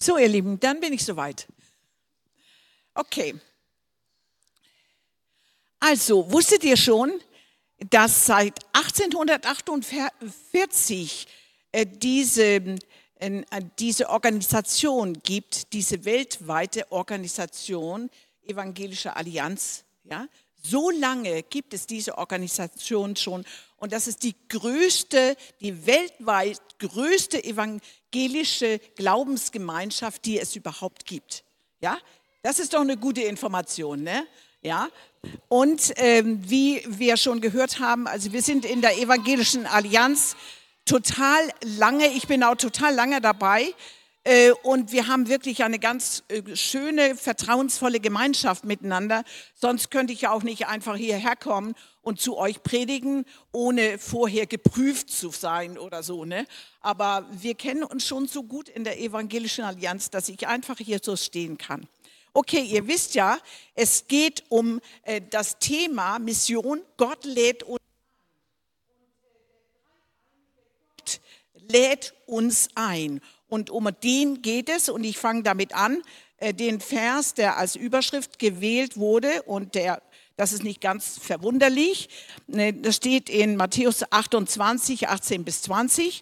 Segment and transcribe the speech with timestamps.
[0.00, 1.48] So, ihr Lieben, dann bin ich soweit.
[2.94, 3.34] Okay.
[5.80, 7.20] Also, wusstet ihr schon,
[7.90, 11.26] dass seit 1848
[11.72, 12.76] äh, diese,
[13.16, 13.42] äh,
[13.78, 18.10] diese Organisation gibt, diese weltweite Organisation
[18.42, 19.84] Evangelische Allianz.
[20.04, 20.26] Ja?
[20.62, 23.44] So lange gibt es diese Organisation schon
[23.78, 31.44] und das ist die größte, die weltweit größte evangelische Glaubensgemeinschaft, die es überhaupt gibt.
[31.80, 31.98] Ja,
[32.42, 34.26] das ist doch eine gute Information, ne?
[34.62, 34.88] Ja.
[35.48, 40.34] Und ähm, wie wir schon gehört haben, also wir sind in der evangelischen Allianz
[40.84, 42.08] total lange.
[42.08, 43.74] Ich bin auch total lange dabei.
[44.28, 49.24] Äh, und wir haben wirklich eine ganz äh, schöne, vertrauensvolle Gemeinschaft miteinander.
[49.54, 54.46] Sonst könnte ich ja auch nicht einfach hierher kommen und zu euch predigen, ohne vorher
[54.46, 56.26] geprüft zu sein oder so.
[56.26, 56.46] Ne?
[56.82, 61.00] Aber wir kennen uns schon so gut in der Evangelischen Allianz, dass ich einfach hier
[61.02, 61.88] so stehen kann.
[62.34, 63.38] Okay, ihr wisst ja,
[63.74, 66.82] es geht um äh, das Thema Mission.
[66.98, 67.80] Gott lädt uns
[70.98, 71.20] Gott
[71.70, 73.22] lädt uns ein.
[73.48, 74.88] Und um den geht es.
[74.88, 76.02] Und ich fange damit an,
[76.38, 80.02] äh, den Vers, der als Überschrift gewählt wurde und der
[80.38, 82.08] das ist nicht ganz verwunderlich.
[82.46, 86.20] Ne, das steht in Matthäus 28, 18 bis 20.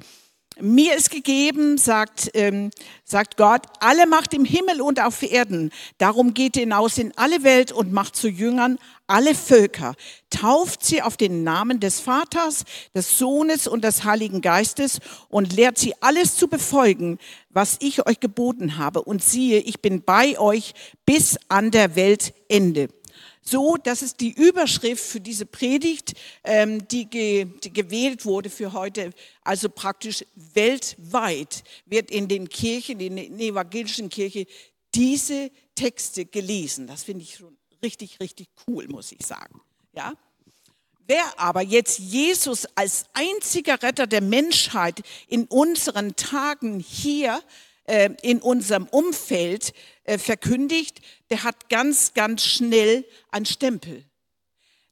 [0.58, 2.70] Mir ist gegeben, sagt, ähm,
[3.04, 5.70] sagt Gott, alle Macht im Himmel und auf Erden.
[5.98, 9.94] Darum geht hinaus in alle Welt und macht zu Jüngern alle Völker.
[10.30, 15.76] Tauft sie auf den Namen des Vaters, des Sohnes und des Heiligen Geistes und lehrt
[15.76, 17.18] sie alles zu befolgen,
[17.50, 19.02] was ich euch geboten habe.
[19.02, 20.72] Und siehe, ich bin bei euch
[21.04, 22.88] bis an der Weltende.
[23.48, 28.72] So, das ist die Überschrift für diese Predigt, ähm, die, ge, die gewählt wurde für
[28.72, 29.12] heute.
[29.42, 34.46] Also praktisch weltweit wird in den Kirchen, in den evangelischen Kirchen,
[34.96, 36.88] diese Texte gelesen.
[36.88, 39.60] Das finde ich schon richtig, richtig cool, muss ich sagen.
[39.92, 40.14] Ja?
[41.06, 47.40] Wer aber jetzt Jesus als einziger Retter der Menschheit in unseren Tagen hier
[47.84, 51.00] äh, in unserem Umfeld äh, verkündigt,
[51.30, 54.04] der hat ganz, ganz schnell einen Stempel.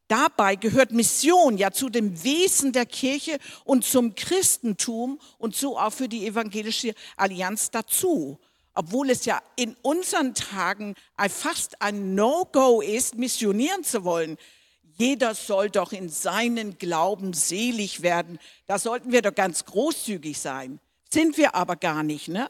[0.08, 5.92] Dabei gehört Mission ja zu dem Wesen der Kirche und zum Christentum und so auch
[5.92, 8.38] für die evangelische Allianz dazu.
[8.74, 10.94] Obwohl es ja in unseren Tagen
[11.28, 14.36] fast ein No-Go ist, missionieren zu wollen.
[14.96, 18.38] Jeder soll doch in seinen Glauben selig werden.
[18.66, 20.80] Da sollten wir doch ganz großzügig sein.
[21.10, 22.28] Sind wir aber gar nicht.
[22.28, 22.48] Ne?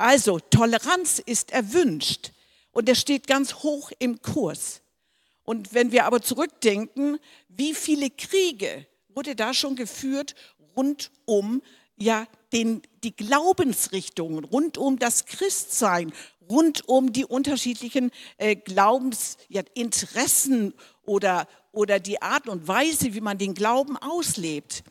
[0.00, 2.32] Also Toleranz ist erwünscht
[2.72, 4.80] und er steht ganz hoch im Kurs.
[5.42, 7.18] Und wenn wir aber zurückdenken,
[7.48, 10.34] wie viele Kriege wurde da schon geführt
[10.74, 11.60] rund um
[11.96, 16.14] ja, den, die Glaubensrichtungen, rund um das Christsein,
[16.48, 20.72] rund um die unterschiedlichen äh, Glaubensinteressen ja,
[21.04, 24.82] oder, oder die Art und Weise, wie man den Glauben auslebt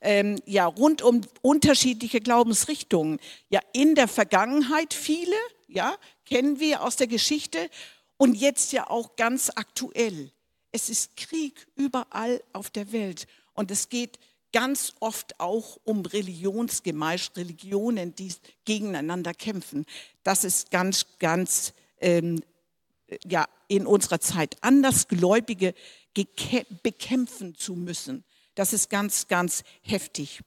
[0.00, 3.18] ähm, ja, rund um unterschiedliche Glaubensrichtungen.
[3.48, 5.36] Ja, in der Vergangenheit viele,
[5.68, 7.70] ja, kennen wir aus der Geschichte
[8.16, 10.30] und jetzt ja auch ganz aktuell.
[10.72, 14.18] Es ist Krieg überall auf der Welt und es geht
[14.52, 18.32] ganz oft auch um Religionsgemeinschaft, Religionen, die
[18.64, 19.86] gegeneinander kämpfen.
[20.22, 22.42] Das ist ganz, ganz ähm,
[23.24, 25.74] ja, in unserer Zeit Andersgläubige
[26.82, 28.24] bekämpfen zu müssen.
[28.54, 30.40] Das ist ganz, ganz heftig.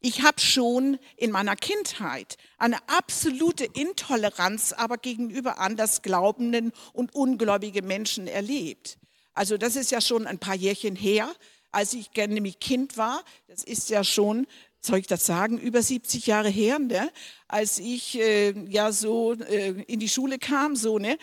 [0.00, 8.26] Ich habe schon in meiner Kindheit eine absolute Intoleranz aber gegenüber andersglaubenden und ungläubigen Menschen
[8.26, 8.98] erlebt.
[9.32, 11.34] Also das ist ja schon ein paar Jährchen her,
[11.72, 13.24] als ich nämlich Kind war.
[13.48, 14.46] Das ist ja schon,
[14.78, 17.10] soll ich das sagen, über 70 Jahre her, ne?
[17.48, 21.16] als ich äh, ja so äh, in die Schule kam, so ne.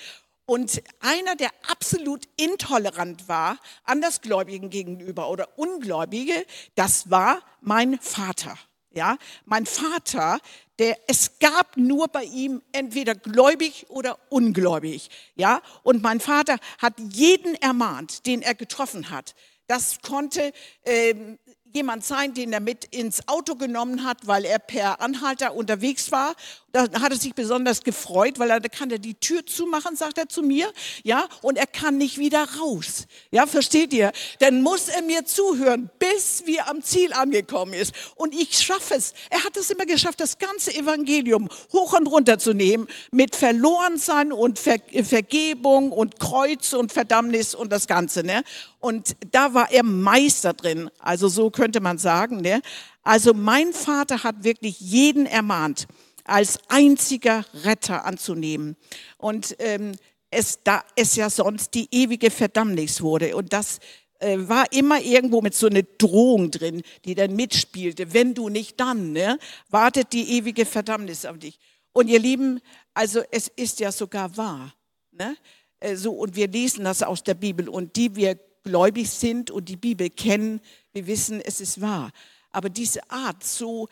[0.51, 6.45] Und einer, der absolut intolerant war, Andersgläubigen gegenüber oder Ungläubige,
[6.75, 8.57] das war mein Vater.
[8.89, 10.41] Ja, mein Vater,
[10.77, 15.09] der, es gab nur bei ihm entweder gläubig oder ungläubig.
[15.35, 19.35] Ja, und mein Vater hat jeden ermahnt, den er getroffen hat.
[19.67, 20.51] Das konnte
[20.83, 21.39] ähm,
[21.73, 26.35] jemand sein, den er mit ins Auto genommen hat, weil er per Anhalter unterwegs war.
[26.71, 30.17] Da hat er sich besonders gefreut, weil er da kann er die Tür zumachen, sagt
[30.17, 30.71] er zu mir,
[31.03, 33.07] ja, und er kann nicht wieder raus.
[33.31, 34.11] Ja, versteht ihr?
[34.39, 37.93] Dann muss er mir zuhören, bis wir am Ziel angekommen ist.
[38.15, 39.13] Und ich schaffe es.
[39.29, 44.31] Er hat es immer geschafft, das ganze Evangelium hoch und runter zu nehmen, mit Verlorensein
[44.31, 48.43] und Ver Vergebung und Kreuz und Verdammnis und das Ganze, ne?
[48.79, 50.89] Und da war er Meister drin.
[50.99, 52.61] Also so könnte man sagen, ne?
[53.03, 55.87] Also mein Vater hat wirklich jeden ermahnt.
[56.31, 58.77] Als einziger Retter anzunehmen.
[59.17, 59.93] Und ähm,
[60.29, 63.35] es, da es ja sonst die ewige Verdammnis wurde.
[63.35, 63.79] Und das
[64.19, 68.13] äh, war immer irgendwo mit so einer Drohung drin, die dann mitspielte.
[68.13, 69.37] Wenn du nicht dann, ne,
[69.69, 71.59] wartet die ewige Verdammnis auf dich.
[71.91, 72.61] Und ihr Lieben,
[72.93, 74.73] also es ist ja sogar wahr.
[75.11, 75.35] Ne?
[75.81, 77.67] Äh, so, und wir lesen das aus der Bibel.
[77.67, 80.61] Und die wir gläubig sind und die Bibel kennen,
[80.93, 82.11] wir wissen, es ist wahr.
[82.51, 83.89] Aber diese Art, so,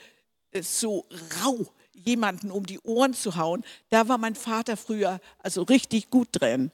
[0.52, 1.06] äh, so
[1.44, 1.68] rau
[2.10, 6.72] jemanden um die Ohren zu hauen, da war mein Vater früher also richtig gut drin.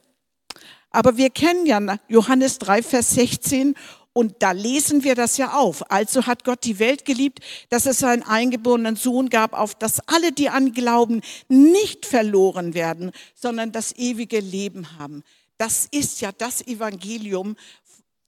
[0.90, 3.74] Aber wir kennen ja Johannes 3, Vers 16
[4.12, 5.90] und da lesen wir das ja auf.
[5.90, 10.32] Also hat Gott die Welt geliebt, dass es seinen eingeborenen Sohn gab, auf dass alle,
[10.32, 15.22] die an Glauben, nicht verloren werden, sondern das ewige Leben haben.
[15.58, 17.56] Das ist ja das Evangelium,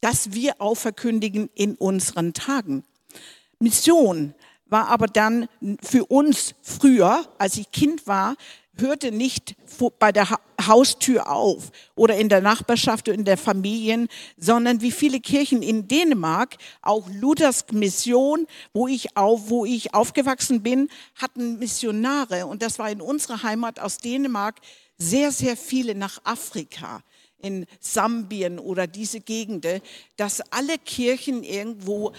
[0.03, 2.85] das wir auch verkündigen in unseren Tagen.
[3.59, 4.35] Mission
[4.69, 5.49] war aber dann
[5.83, 8.37] für uns früher, als ich Kind war,
[8.81, 9.57] hörte nicht
[9.99, 10.29] bei der
[10.67, 15.89] Haustür auf oder in der Nachbarschaft oder in der Familien, sondern wie viele Kirchen in
[15.89, 22.47] Dänemark, auch Luthers Mission, wo ich, auf, wo ich aufgewachsen bin, hatten Missionare.
[22.47, 24.57] Und das war in unserer Heimat aus Dänemark
[24.97, 27.03] sehr, sehr viele nach Afrika
[27.41, 29.81] in Sambien oder diese Gegenden,
[30.17, 32.13] dass alle Kirchen irgendwo,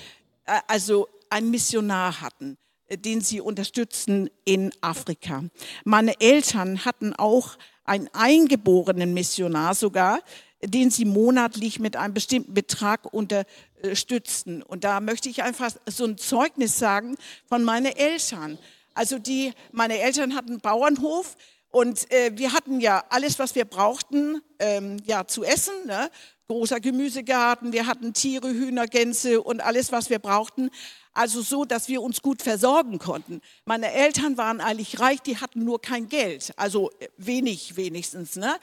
[0.45, 5.43] äh, also ein Missionar hatten, äh, den sie unterstützen in Afrika.
[5.83, 10.19] Meine Eltern hatten auch einen eingeborenen Missionar sogar,
[10.61, 14.61] den sie monatlich mit einem bestimmten Betrag unterstützten.
[14.61, 17.15] Und da möchte ich einfach so ein Zeugnis sagen
[17.47, 18.59] von meinen Eltern.
[18.93, 21.37] Also die, meine Eltern hatten einen Bauernhof
[21.71, 25.73] und äh, wir hatten ja alles, was wir brauchten, ähm, ja zu essen.
[25.85, 26.09] Ne?
[26.47, 30.71] Großer Gemüsegarten, wir hatten Tiere, Hühner, Gänse und alles, was wir brauchten
[31.19, 33.41] also so, dass wir uns gut versorgen konnten.
[33.65, 38.37] Meine Eltern waren eigentlich reich, die hatten nur kein Geld, also äh, wenig wenigstens.
[38.37, 38.55] Ne?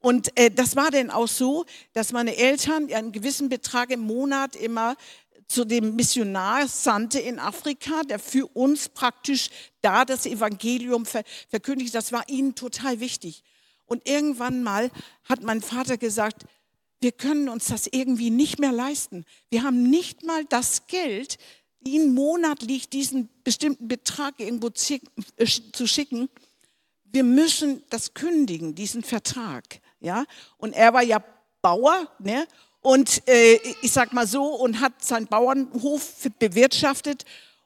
[0.00, 4.56] Und äh, das war dann auch so, dass meine Eltern einen gewissen Betrag im Monat
[4.56, 4.96] immer
[5.46, 9.48] zu dem Missionar sandte in Afrika, der für uns praktisch
[9.80, 11.94] da das Evangelium ver verkündigt.
[11.94, 13.44] Das war ihnen total wichtig.
[13.86, 14.90] Und irgendwann mal
[15.24, 16.44] hat mein Vater gesagt,
[17.00, 19.24] wir können uns das irgendwie nicht mehr leisten.
[19.48, 21.38] Wir haben nicht mal das Geld,
[21.84, 26.28] ihnen monatlich diesen bestimmten Betrag irgendwo äh, zu schicken.
[27.04, 29.80] Wir müssen das kündigen, diesen Vertrag.
[30.00, 30.24] Ja?
[30.58, 31.22] Und er war ja
[31.62, 32.46] Bauer, ne?
[32.82, 37.24] und äh, ich sag mal so, und hat seinen Bauernhof bewirtschaftet.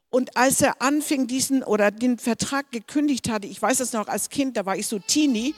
[0.09, 4.29] Und als er anfing, diesen oder den Vertrag gekündigt hatte, ich weiß es noch als
[4.29, 5.55] Kind, da war ich so Teenie,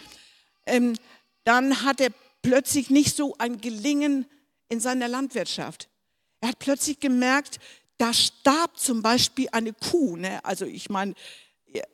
[0.65, 0.95] ähm,
[1.43, 2.09] dann hat er
[2.41, 4.25] plötzlich nicht so ein Gelingen
[4.69, 5.89] in seiner Landwirtschaft.
[6.41, 7.59] Er hat plötzlich gemerkt,
[7.97, 10.17] da starb zum Beispiel eine Kuh.
[10.17, 10.43] Ne?
[10.43, 11.13] Also ich meine,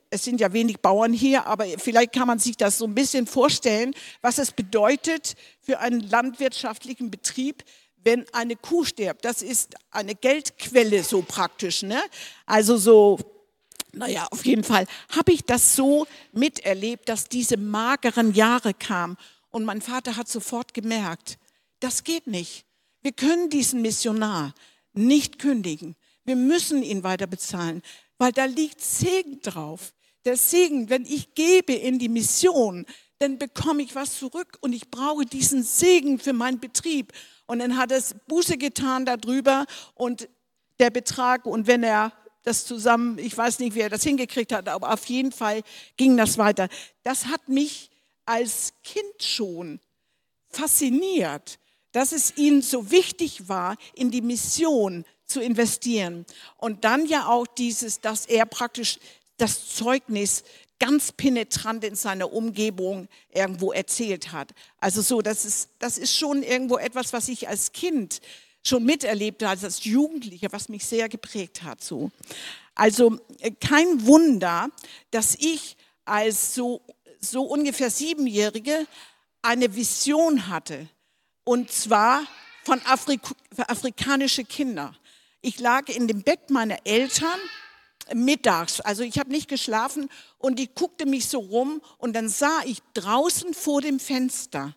[0.10, 3.26] es sind ja wenig Bauern hier, aber vielleicht kann man sich das so ein bisschen
[3.26, 7.64] vorstellen, was es bedeutet für einen landwirtschaftlichen Betrieb,
[8.04, 9.26] wenn eine Kuh stirbt.
[9.26, 11.84] Das ist eine Geldquelle so praktisch.
[11.84, 12.02] Ne?
[12.46, 13.18] Also so,
[13.94, 19.18] naja, auf jeden Fall habe ich das so miterlebt, dass diese mageren Jahre kamen.
[19.52, 21.38] Und mein Vater hat sofort gemerkt,
[21.80, 22.66] das geht nicht.
[23.02, 24.54] Wir können diesen Missionar
[24.94, 25.96] nicht kündigen.
[26.26, 27.82] Wir müssen ihn weiter bezahlen,
[28.18, 29.94] weil da liegt Segen drauf.
[30.26, 32.86] Der Segen, wenn ich gebe in die Mission,
[33.20, 37.12] dann bekomme ich was zurück und ich brauche diesen Segen für meinen Betrieb.
[37.46, 40.30] Und dann hat es Buße getan darüber und
[40.80, 44.68] der Betrag und wenn er das zusammen, ich weiß nicht, wie er das hingekriegt hat,
[44.68, 45.62] aber auf jeden Fall
[45.98, 46.68] ging das weiter.
[47.04, 47.90] Das hat mich
[48.26, 49.80] als Kind schon
[50.50, 51.60] fasziniert,
[51.94, 56.26] dass es ihnen so wichtig war, in die Mission zu investieren.
[56.58, 59.00] Und dann ja auch dieses, dass er praktisch
[59.38, 60.44] das Zeugnis
[60.80, 64.52] ganz penetrant in seiner Umgebung irgendwo erzählt hat.
[64.80, 68.20] Also so, das ist, das ist schon irgendwo etwas, was ich als Kind
[68.66, 71.84] schon miterlebt habe, als Jugendlicher, was mich sehr geprägt hat.
[71.84, 72.12] So.
[72.76, 74.70] Also äh, kein Wunder,
[75.12, 76.82] dass ich als so,
[77.20, 78.86] so ungefähr Siebenjährige
[79.42, 80.88] eine Vision hatte,
[81.44, 82.26] und zwar
[82.64, 83.22] von Afrik
[83.58, 84.96] afrikanische Kinder.
[85.42, 87.40] Ich lag in dem Bett meiner Eltern
[88.14, 92.62] mittags, also ich habe nicht geschlafen und die guckte mich so rum und dann sah
[92.66, 94.76] ich draußen vor dem Fenster,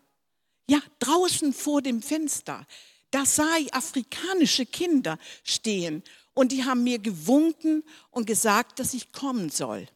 [0.68, 2.66] ja, draußen vor dem Fenster,
[3.10, 6.02] da sah ich afrikanische Kinder stehen
[6.34, 9.88] und die haben mir gewunken und gesagt, dass ich kommen soll.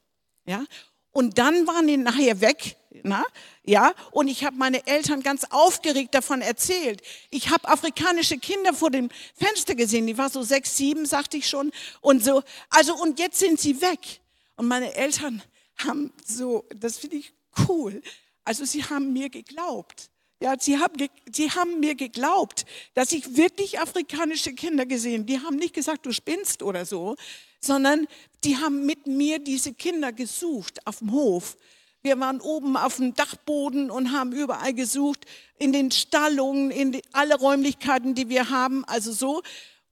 [0.47, 0.65] Ja?
[1.13, 3.25] Und dann waren die nachher weg, na?
[3.65, 7.03] ja, und ich habe meine Eltern ganz aufgeregt davon erzählt.
[7.31, 11.49] Ich habe afrikanische Kinder vor dem Fenster gesehen, die war so sechs, sieben, sagte ich
[11.49, 11.71] schon,
[12.01, 12.43] und so.
[12.69, 14.21] Also und jetzt sind sie weg.
[14.57, 15.43] Und meine Eltern
[15.77, 17.33] haben so, das finde ich
[17.69, 18.03] cool.
[18.45, 20.11] Also sie haben mir geglaubt.
[20.43, 25.27] Ja, sie haben, sie haben mir geglaubt, dass ich wirklich afrikanische Kinder gesehen.
[25.27, 27.17] Die haben nicht gesagt, du spinnst oder so,
[27.61, 28.07] sondern
[28.43, 31.59] die haben mit mir diese Kinder gesucht auf dem Hof.
[32.03, 35.27] Wir waren oben auf dem Dachboden und haben überall gesucht,
[35.59, 39.43] in den Stallungen, in die, alle Räumlichkeiten, die wir haben, also so.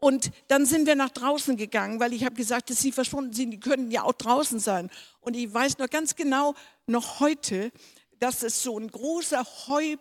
[0.01, 3.51] Und dann sind wir nach draußen gegangen, weil ich habe gesagt, dass sie verschwunden sind,
[3.51, 4.91] die können ja auch draußen sein.
[5.21, 6.55] Und ich weiß noch ganz genau,
[6.87, 7.73] noch heute,
[8.21, 9.97] dass es so ein großer Heu,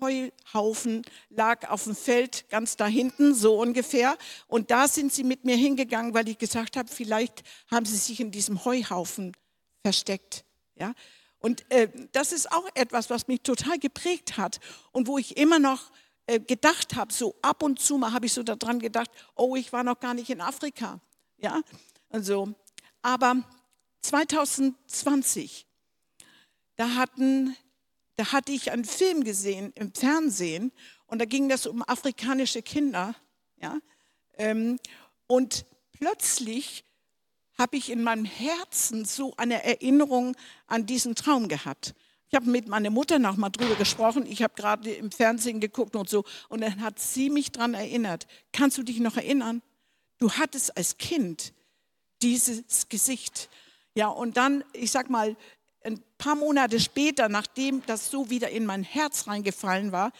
[0.00, 4.16] Heuhaufen lag auf dem Feld ganz da hinten, so ungefähr.
[4.46, 8.20] Und da sind sie mit mir hingegangen, weil ich gesagt habe, vielleicht haben sie sich
[8.20, 9.32] in diesem Heuhaufen
[9.82, 10.44] versteckt.
[10.76, 10.94] Ja?
[11.42, 14.60] Und äh, das ist auch etwas, was mich total geprägt hat
[14.92, 15.90] und wo ich immer noch
[16.26, 19.72] äh, gedacht habe, so ab und zu mal habe ich so daran gedacht, oh, ich
[19.72, 21.00] war noch gar nicht in Afrika.
[21.38, 21.60] Ja,
[22.10, 22.54] also,
[23.02, 23.42] aber
[24.02, 25.66] 2020,
[26.76, 27.56] da hatten,
[28.14, 30.70] da hatte ich einen Film gesehen im Fernsehen
[31.06, 33.16] und da ging das um afrikanische Kinder.
[33.60, 33.78] Ja,
[34.34, 34.78] ähm,
[35.26, 36.84] und plötzlich
[37.58, 41.94] habe ich in meinem Herzen so eine Erinnerung an diesen Traum gehabt.
[42.28, 44.24] Ich habe mit meiner Mutter noch mal drüber gesprochen.
[44.26, 46.24] Ich habe gerade im Fernsehen geguckt und so.
[46.48, 48.26] Und dann hat sie mich daran erinnert.
[48.52, 49.60] Kannst du dich noch erinnern?
[50.18, 51.52] Du hattest als Kind
[52.22, 53.50] dieses Gesicht.
[53.94, 55.36] Ja, und dann, ich sag mal,
[55.84, 60.12] ein paar Monate später, nachdem das so wieder in mein Herz reingefallen war,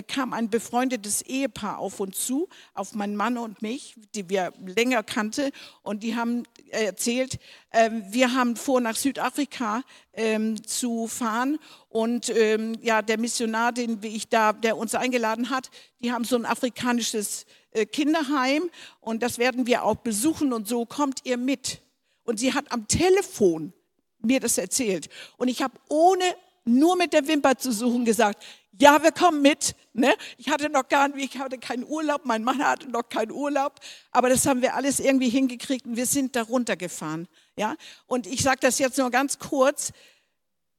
[0.00, 5.02] kam ein befreundetes Ehepaar auf uns zu, auf meinen Mann und mich, die wir länger
[5.02, 5.52] kannte.
[5.82, 7.38] Und die haben erzählt,
[7.72, 9.82] ähm, wir haben vor, nach Südafrika
[10.14, 11.58] ähm, zu fahren.
[11.90, 15.70] Und ähm, ja, der Missionar, den ich da, der uns eingeladen hat,
[16.00, 18.70] die haben so ein afrikanisches äh, Kinderheim.
[19.00, 20.54] Und das werden wir auch besuchen.
[20.54, 21.82] Und so kommt ihr mit.
[22.24, 23.74] Und sie hat am Telefon
[24.20, 25.08] mir das erzählt.
[25.36, 26.24] Und ich habe ohne
[26.64, 28.42] nur mit der Wimper zu suchen gesagt,
[28.78, 29.74] ja, wir kommen mit.
[29.92, 30.14] Ne?
[30.38, 33.80] Ich hatte noch gar nicht, ich hatte keinen Urlaub, mein Mann hatte noch keinen Urlaub,
[34.10, 37.28] aber das haben wir alles irgendwie hingekriegt und wir sind da runtergefahren.
[37.56, 37.76] Ja?
[38.06, 39.92] Und ich sage das jetzt nur ganz kurz,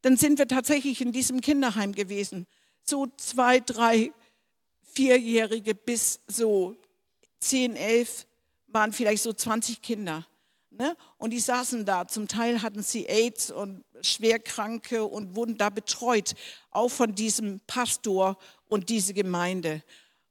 [0.01, 2.47] dann sind wir tatsächlich in diesem Kinderheim gewesen.
[2.83, 4.11] So zwei, drei,
[4.93, 6.75] vierjährige bis so
[7.39, 8.27] zehn, elf
[8.67, 10.25] waren vielleicht so 20 Kinder.
[10.77, 10.97] Ne?
[11.17, 12.07] Und die saßen da.
[12.07, 16.33] Zum Teil hatten sie AIDS und Schwerkranke und wurden da betreut,
[16.71, 18.37] auch von diesem Pastor
[18.67, 19.83] und diese Gemeinde.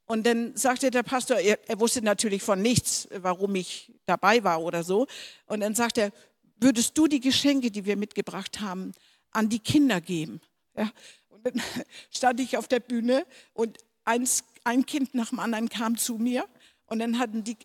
[0.07, 4.61] Und dann sagte der Pastor, er, er wusste natürlich von nichts, warum ich dabei war
[4.63, 5.07] oder so.
[5.47, 6.11] Und dann sagt er,
[6.57, 8.93] würdest du die Geschenke, die wir mitgebracht haben,
[9.31, 10.41] an die Kinder geben?
[10.77, 10.91] Ja?
[11.29, 11.63] Und dann
[12.11, 16.47] stand ich auf der Bühne und eins, ein Kind nach dem anderen kam zu mir
[16.87, 17.57] und dann hatten, die,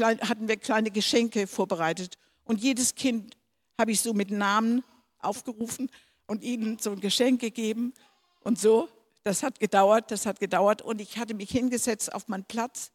[0.00, 2.18] hatten wir kleine Geschenke vorbereitet.
[2.44, 3.36] Und jedes Kind
[3.78, 4.84] habe ich so mit Namen
[5.20, 5.90] aufgerufen
[6.26, 7.94] und ihnen so ein Geschenk gegeben.
[8.40, 8.88] Und so,
[9.24, 10.82] das hat gedauert, das hat gedauert.
[10.82, 12.90] Und ich hatte mich hingesetzt auf meinen Platz.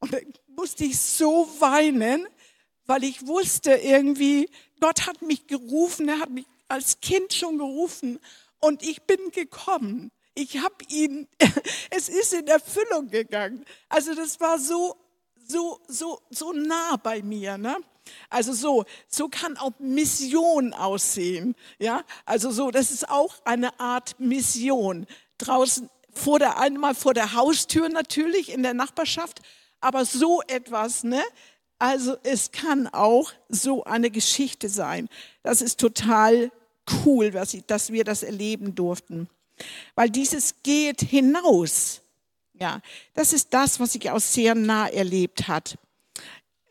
[0.00, 0.22] Und dann
[0.56, 2.26] musste ich so weinen,
[2.86, 4.48] weil ich wusste irgendwie,
[4.80, 8.18] Gott hat mich gerufen, er hat mich als Kind schon gerufen.
[8.60, 10.10] Und ich bin gekommen.
[10.34, 11.28] Ich habe ihn,
[11.90, 13.64] es ist in Erfüllung gegangen.
[13.88, 14.96] Also das war so
[15.46, 17.58] so, so, so nah bei mir.
[17.58, 17.76] Ne?
[18.30, 21.54] Also so, so kann auch Mission aussehen.
[21.78, 25.06] Ja, also so, das ist auch eine Art Mission.
[25.38, 29.40] Draußen vor der, einmal vor der Haustür natürlich in der Nachbarschaft,
[29.80, 31.22] aber so etwas, ne?
[31.78, 35.08] Also es kann auch so eine Geschichte sein.
[35.42, 36.52] Das ist total
[37.04, 39.28] cool, dass, ich, wir das erleben durften.
[39.96, 42.02] Weil dieses geht hinaus
[42.62, 42.80] ja,
[43.14, 45.78] das ist das, was sich auch sehr nah erlebt hat.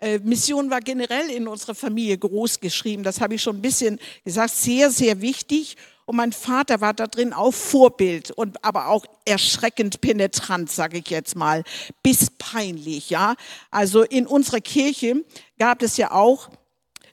[0.02, 3.04] Äh, Mission war generell in unserer Familie groß geschrieben.
[3.04, 4.56] Das habe ich schon ein bisschen gesagt.
[4.56, 5.78] Sehr, sehr wichtig.
[6.06, 11.10] Und mein Vater war da drin auch Vorbild und aber auch erschreckend penetrant, sage ich
[11.10, 11.64] jetzt mal,
[12.02, 13.12] bis peinlich.
[13.12, 13.36] Ja,
[13.70, 15.24] also in unserer Kirche
[15.60, 16.50] gab es ja auch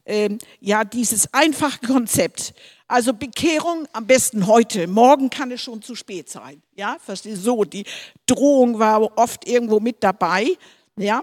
[0.04, 0.30] äh,
[0.61, 2.54] ja dieses einfache Konzept.
[2.88, 4.87] Also Bekehrung am besten heute.
[4.87, 6.62] Morgen kann es schon zu spät sein.
[6.75, 7.64] Ja, verstehe so.
[7.64, 7.85] Die
[8.25, 10.57] Drohung war oft irgendwo mit dabei.
[10.97, 11.23] Ja,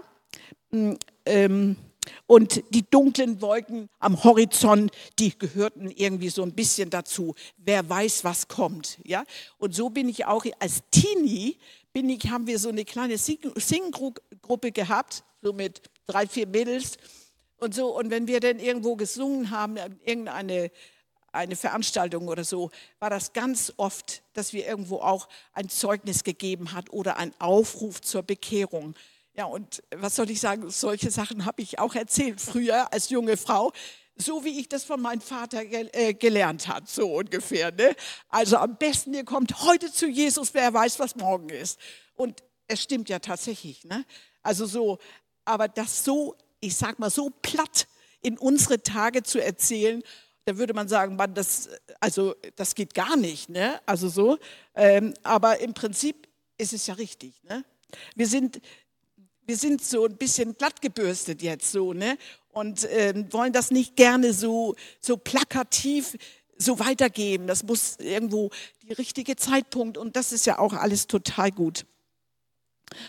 [1.25, 1.77] ähm,
[2.27, 7.33] und die dunklen Wolken am Horizont, die gehörten irgendwie so ein bisschen dazu.
[7.57, 8.99] Wer weiß, was kommt.
[9.03, 9.23] Ja,
[9.57, 11.57] und so bin ich auch als Teenie
[11.95, 16.97] bin ich, haben wir so eine kleine Singgruppe gehabt, so mit drei, vier Mädels
[17.55, 17.97] und so.
[17.97, 20.71] Und wenn wir dann irgendwo gesungen haben, irgendeine
[21.31, 26.73] eine Veranstaltung oder so, war das ganz oft, dass wir irgendwo auch ein Zeugnis gegeben
[26.73, 28.93] hat oder ein Aufruf zur Bekehrung.
[29.37, 33.35] Ja, und was soll ich sagen, solche Sachen habe ich auch erzählt früher als junge
[33.35, 33.73] Frau.
[34.17, 37.73] so wie ich das von meinem Vater äh, gelernt habe, so ungefähr.
[37.73, 37.93] Ne?
[38.29, 41.77] Also am besten, ihr kommt heute zu Jesus, wer weiß, was morgen ist.
[42.15, 43.83] Und es stimmt ja tatsächlich.
[43.83, 44.05] Ne?
[44.41, 44.99] Also so,
[45.43, 47.87] aber das so, ich sag mal, so platt
[48.21, 50.01] in unsere Tage zu erzählen,
[50.45, 53.49] da würde man sagen, man, das, also, das geht gar nicht.
[53.49, 53.81] Ne?
[53.85, 54.37] Also so,
[54.75, 57.43] ähm, aber im Prinzip ist es ja richtig.
[57.43, 57.65] Ne?
[58.15, 58.61] Wir sind
[59.45, 62.17] wir sind so ein bisschen glattgebürstet jetzt so, ne?
[62.51, 66.17] Und äh, wollen das nicht gerne so, so plakativ
[66.57, 67.47] so weitergeben.
[67.47, 68.49] Das muss irgendwo
[68.87, 71.85] der richtige Zeitpunkt und das ist ja auch alles total gut.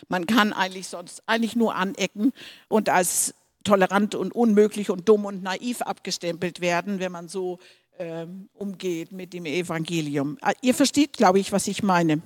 [0.08, 2.32] Man kann eigentlich sonst eigentlich nur anecken
[2.68, 7.58] und als tolerant und unmöglich und dumm und naiv abgestempelt werden, wenn man so
[7.98, 10.38] äh, umgeht mit dem Evangelium.
[10.40, 12.22] Ah, ihr versteht, glaube ich, was ich meine.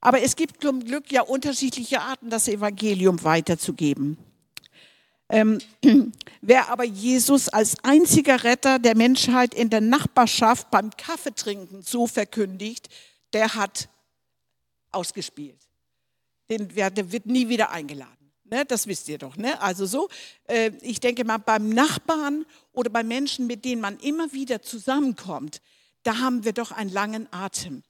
[0.00, 4.16] Aber es gibt zum Glück ja unterschiedliche Arten, das Evangelium weiterzugeben.
[5.28, 5.58] Ähm,
[6.40, 12.88] wer aber Jesus als einziger Retter der Menschheit in der Nachbarschaft beim Kaffeetrinken so verkündigt,
[13.32, 13.88] der hat
[14.90, 15.58] ausgespielt.
[16.48, 18.16] Den, der wird nie wieder eingeladen.
[18.44, 19.36] Ne, das wisst ihr doch.
[19.36, 19.60] Ne?
[19.60, 20.08] Also so,
[20.48, 25.60] äh, ich denke mal, beim Nachbarn oder bei Menschen, mit denen man immer wieder zusammenkommt,
[26.02, 27.84] da haben wir doch einen langen Atem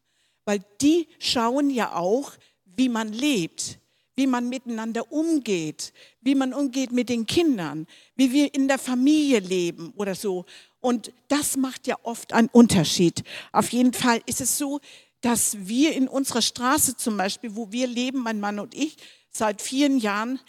[0.50, 2.32] weil die schauen ja auch,
[2.64, 3.78] wie man lebt,
[4.16, 5.92] wie man miteinander umgeht,
[6.22, 10.46] wie man umgeht mit den Kindern, wie wir in der Familie leben oder so.
[10.80, 13.22] Und das macht ja oft einen Unterschied.
[13.52, 14.80] Auf jeden Fall ist es so,
[15.20, 18.96] dass wir in unserer Straße zum Beispiel, wo wir leben, mein Mann und ich,
[19.30, 20.40] seit vielen Jahren,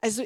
[0.00, 0.22] also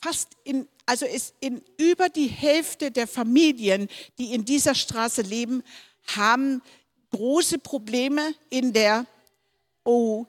[0.00, 5.64] fast in, also ist in über die Hälfte der Familien, die in dieser Straße leben,
[6.16, 6.62] haben
[7.10, 9.06] große Probleme in der,
[9.84, 10.26] oh,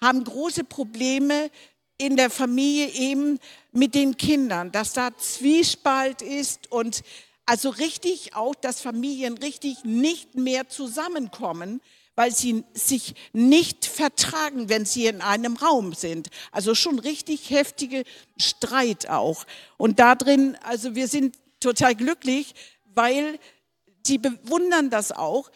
[0.00, 1.50] haben große Probleme
[1.96, 3.38] in der Familie eben
[3.72, 7.02] mit den Kindern, dass da Zwiespalt ist und
[7.46, 11.80] also richtig auch, dass Familien richtig nicht mehr zusammenkommen,
[12.16, 16.30] weil sie sich nicht vertragen, wenn sie in einem Raum sind.
[16.52, 18.04] Also schon richtig heftige
[18.38, 19.44] Streit auch.
[19.76, 22.54] Und da drin, also wir sind total glücklich,
[22.94, 23.38] weil
[24.06, 25.50] sie bewundern das auch,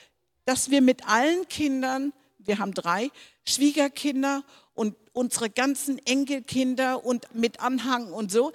[0.48, 3.10] dass wir mit allen Kindern, wir haben drei
[3.44, 8.52] Schwiegerkinder und unsere ganzen Enkelkinder und mit Anhang und so,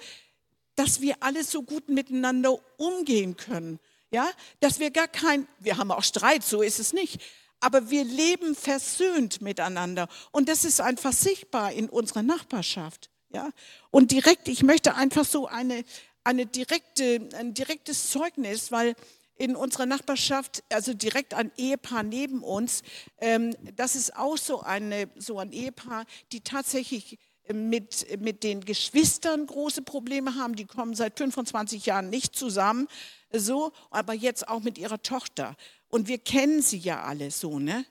[0.74, 3.78] dass wir alle so gut miteinander umgehen können.
[4.10, 4.28] Ja,
[4.58, 7.20] dass wir gar kein, wir haben auch Streit, so ist es nicht,
[7.60, 13.08] aber wir leben versöhnt miteinander und das ist einfach sichtbar in unserer Nachbarschaft.
[13.32, 13.50] Ja,
[13.92, 15.84] und direkt, ich möchte einfach so eine,
[16.24, 18.96] eine direkte, ein direktes Zeugnis, weil
[19.36, 22.82] in unserer Nachbarschaft, also direkt ein Ehepaar neben uns.
[23.18, 27.18] Ähm, das ist auch so, eine, so ein Ehepaar, die tatsächlich
[27.52, 30.56] mit, mit den Geschwistern große Probleme haben.
[30.56, 32.88] Die kommen seit 25 Jahren nicht zusammen,
[33.32, 35.56] so, aber jetzt auch mit ihrer Tochter.
[35.88, 37.84] Und wir kennen sie ja alle so, ne?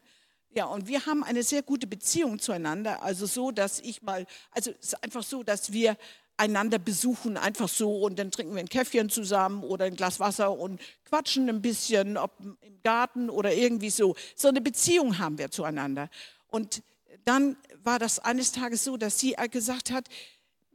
[0.56, 3.01] Ja, und wir haben eine sehr gute Beziehung zueinander.
[3.01, 5.97] Also so, dass ich mal, also es ist einfach so, dass wir
[6.37, 10.57] einander besuchen, einfach so und dann trinken wir ein Käffchen zusammen oder ein Glas Wasser
[10.57, 14.15] und quatschen ein bisschen, ob im Garten oder irgendwie so.
[14.35, 16.09] So eine Beziehung haben wir zueinander.
[16.47, 16.81] Und
[17.25, 20.07] dann war das eines Tages so, dass sie gesagt hat,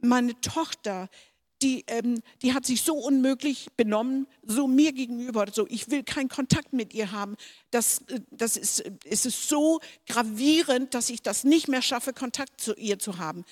[0.01, 1.09] meine Tochter,
[1.61, 6.29] die, ähm, die hat sich so unmöglich benommen, so mir gegenüber, so ich will keinen
[6.29, 7.35] Kontakt mit ihr haben.
[7.69, 12.61] Das, äh, das ist, ist es so gravierend, dass ich das nicht mehr schaffe, Kontakt
[12.61, 13.43] zu ihr zu haben.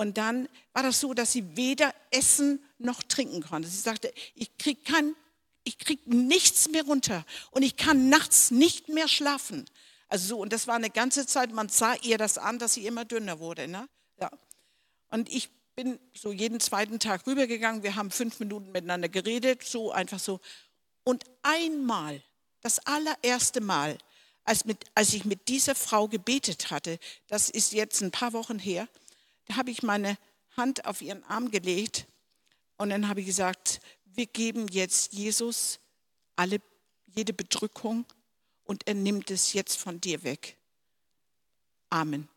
[0.00, 3.68] Und dann war das so, dass sie weder essen noch trinken konnte.
[3.68, 5.14] Sie sagte, ich kriege kein,
[5.62, 9.66] ich krieg nichts mehr runter und ich kann nachts nicht mehr schlafen.
[10.08, 12.86] Also so, und das war eine ganze Zeit, man sah ihr das an, dass sie
[12.86, 13.68] immer dünner wurde.
[13.68, 13.90] Ne?
[14.18, 14.30] Ja.
[15.10, 19.92] Und ich bin so jeden zweiten Tag rübergegangen, wir haben fünf Minuten miteinander geredet, so
[19.92, 20.40] einfach so.
[21.04, 22.22] Und einmal,
[22.62, 23.98] das allererste Mal,
[24.44, 28.58] als, mit, als ich mit dieser Frau gebetet hatte, das ist jetzt ein paar Wochen
[28.58, 28.88] her,
[29.56, 30.16] habe ich meine
[30.56, 32.06] Hand auf ihren Arm gelegt
[32.76, 35.78] und dann habe ich gesagt, wir geben jetzt Jesus
[36.36, 36.60] alle,
[37.06, 38.04] jede Bedrückung
[38.64, 40.56] und er nimmt es jetzt von dir weg.
[41.90, 42.28] Amen.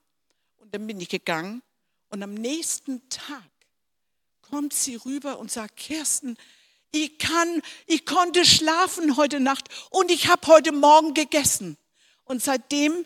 [0.58, 1.62] Und dann bin ich gegangen
[2.10, 3.50] und am nächsten Tag
[4.42, 6.38] kommt sie rüber und sagt, Kirsten,
[6.92, 11.78] ich kann, ich konnte schlafen heute Nacht und ich habe heute Morgen gegessen.
[12.24, 13.06] Und seitdem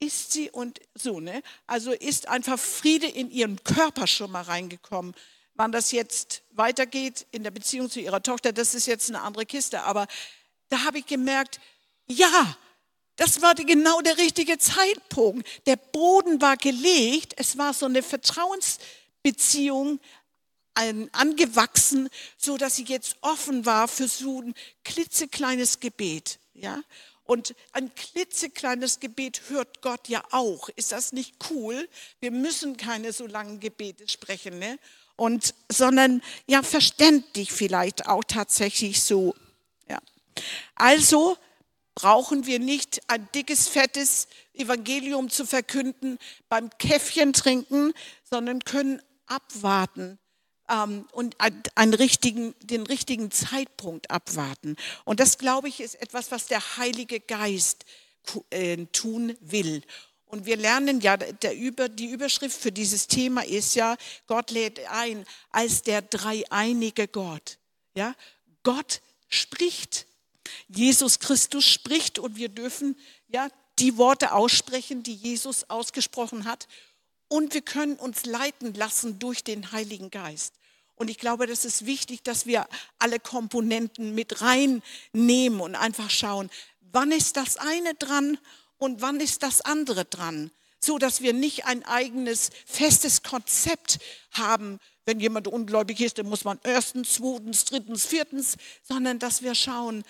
[0.00, 1.42] ist sie und so, ne?
[1.66, 5.14] Also ist einfach Friede in ihren Körper schon mal reingekommen.
[5.54, 9.44] Wann das jetzt weitergeht in der Beziehung zu ihrer Tochter, das ist jetzt eine andere
[9.44, 9.82] Kiste.
[9.82, 10.06] Aber
[10.70, 11.60] da habe ich gemerkt,
[12.06, 12.56] ja,
[13.16, 15.46] das war genau der richtige Zeitpunkt.
[15.66, 20.00] Der Boden war gelegt, es war so eine Vertrauensbeziehung
[21.12, 22.08] angewachsen,
[22.38, 26.38] so dass sie jetzt offen war für so ein klitzekleines Gebet.
[26.54, 26.82] Ja?
[27.30, 30.68] Und ein klitzekleines Gebet hört Gott ja auch.
[30.70, 31.88] Ist das nicht cool?
[32.18, 34.80] Wir müssen keine so langen Gebete sprechen, ne?
[35.14, 39.36] Und, sondern ja, verständlich vielleicht auch tatsächlich so.
[39.88, 40.00] Ja.
[40.74, 41.38] Also
[41.94, 47.92] brauchen wir nicht ein dickes, fettes Evangelium zu verkünden beim Käffchen trinken,
[48.28, 50.18] sondern können abwarten
[50.70, 51.36] ähm, und
[51.74, 54.76] einen richtigen, den richtigen Zeitpunkt abwarten.
[55.04, 57.84] Und das, glaube ich, ist etwas, was der Heilige Geist
[58.50, 59.82] äh, tun will.
[60.26, 63.96] Und wir lernen ja, der Über, die Überschrift für dieses Thema ist ja,
[64.28, 67.58] Gott lädt ein als der dreieinige Gott.
[67.94, 68.14] Ja?
[68.62, 70.06] Gott spricht.
[70.68, 72.96] Jesus Christus spricht und wir dürfen
[73.28, 73.48] ja
[73.80, 76.68] die Worte aussprechen, die Jesus ausgesprochen hat.
[77.26, 80.59] Und wir können uns leiten lassen durch den Heiligen Geist.
[81.00, 86.50] Und ich glaube, das ist wichtig, dass wir alle Komponenten mit reinnehmen und einfach schauen,
[86.92, 88.36] wann ist das eine dran
[88.76, 90.50] und wann ist das andere dran.
[90.78, 93.98] So dass wir nicht ein eigenes festes Konzept
[94.32, 94.78] haben.
[95.06, 100.04] Wenn jemand ungläubig ist, dann muss man erstens, zweitens, drittens, viertens, sondern dass wir schauen,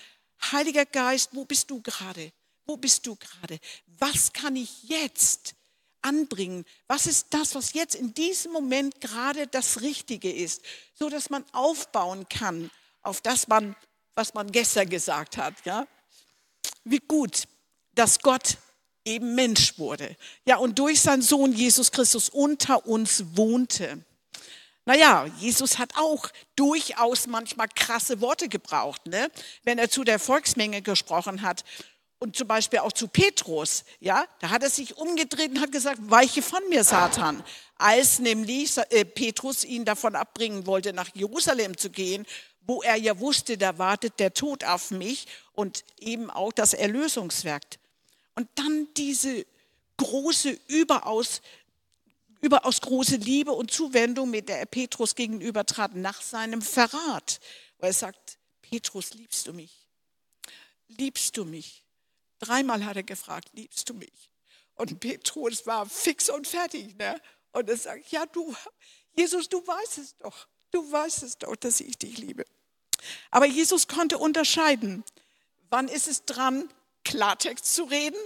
[0.50, 2.32] Heiliger Geist, wo bist du gerade?
[2.66, 3.60] Wo bist du gerade?
[3.86, 5.54] Was kann ich jetzt
[6.02, 6.64] anbringen?
[6.86, 10.62] Was ist das, was jetzt in diesem Moment gerade das Richtige ist,
[10.94, 12.70] so dass man aufbauen kann
[13.02, 13.76] auf das, man,
[14.14, 15.54] was man gestern gesagt hat?
[15.64, 15.86] Ja?
[16.84, 17.44] Wie gut,
[17.94, 18.56] dass Gott
[19.04, 20.16] eben Mensch wurde.
[20.44, 24.04] Ja, und durch seinen Sohn Jesus Christus unter uns wohnte.
[24.86, 29.30] Naja, Jesus hat auch durchaus manchmal krasse Worte gebraucht, ne?
[29.62, 31.64] wenn er zu der Volksmenge gesprochen hat
[32.20, 35.98] und zum Beispiel auch zu Petrus, ja, da hat er sich umgedreht und hat gesagt,
[36.02, 37.42] weiche von mir, Satan.
[37.78, 42.26] Als nämlich äh, Petrus ihn davon abbringen wollte, nach Jerusalem zu gehen,
[42.66, 47.64] wo er ja wusste, da wartet der Tod auf mich und eben auch das Erlösungswerk.
[48.34, 49.46] Und dann diese
[49.96, 51.40] große, überaus,
[52.42, 57.40] überaus große Liebe und Zuwendung, mit der er Petrus gegenüber trat, nach seinem Verrat,
[57.78, 59.72] wo er sagt, Petrus, liebst du mich?
[60.88, 61.82] Liebst du mich?
[62.40, 64.30] Dreimal hat er gefragt, liebst du mich?
[64.74, 66.96] Und Petrus war fix und fertig.
[66.96, 67.20] Ne?
[67.52, 68.54] Und er sagt, ja, du,
[69.14, 70.48] Jesus, du weißt es doch.
[70.70, 72.44] Du weißt es doch, dass ich dich liebe.
[73.30, 75.04] Aber Jesus konnte unterscheiden,
[75.68, 76.68] wann ist es dran,
[77.04, 78.18] Klartext zu reden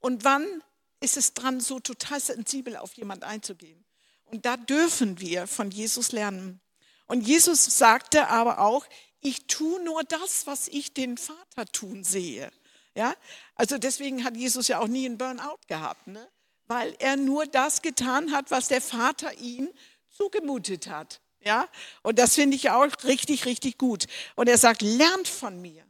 [0.00, 0.62] und wann
[1.00, 3.84] ist es dran, so total sensibel auf jemand einzugehen.
[4.26, 6.60] Und da dürfen wir von Jesus lernen.
[7.06, 8.86] Und Jesus sagte aber auch,
[9.20, 12.50] ich tue nur das, was ich den Vater tun sehe.
[12.94, 13.14] Ja?
[13.54, 16.28] Also deswegen hat Jesus ja auch nie einen Burnout gehabt, ne?
[16.66, 19.68] weil er nur das getan hat, was der Vater ihm
[20.08, 21.20] zugemutet hat.
[21.40, 21.68] Ja?
[22.02, 24.06] Und das finde ich auch richtig, richtig gut.
[24.34, 25.84] Und er sagt, lernt von mir.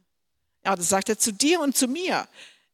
[0.65, 2.27] Ja, das sagt er zu dir und zu mir.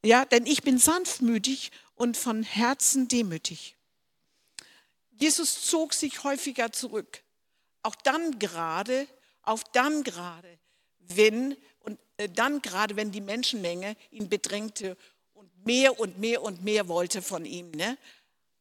[0.04, 3.76] Ja, denn ich bin sanftmütig und von Herzen demütig.
[5.12, 7.22] Jesus zog sich häufiger zurück.
[7.84, 9.08] Auch dann gerade,
[9.44, 10.58] auch dann gerade,
[11.00, 11.56] wenn
[12.30, 14.98] dann gerade, wenn die Menschenmenge ihn bedrängte
[15.34, 17.72] und mehr und mehr und mehr wollte von ihm.
[17.72, 17.98] Ne?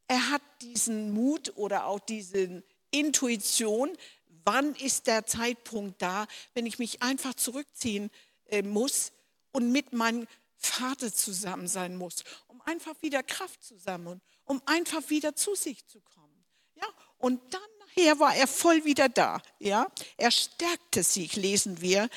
[0.09, 3.97] Er hat diesen Mut oder auch diese Intuition,
[4.45, 8.11] wann ist der Zeitpunkt da, wenn ich mich einfach zurückziehen
[8.47, 9.13] äh, muss
[9.53, 15.09] und mit meinem Vater zusammen sein muss, um einfach wieder Kraft zu sammeln, um einfach
[15.09, 16.45] wieder zu sich zu kommen.
[16.75, 16.87] Ja?
[17.19, 19.41] Und dann nachher war er voll wieder da.
[19.59, 19.91] Ja?
[20.17, 22.09] Er stärkte sich, lesen wir,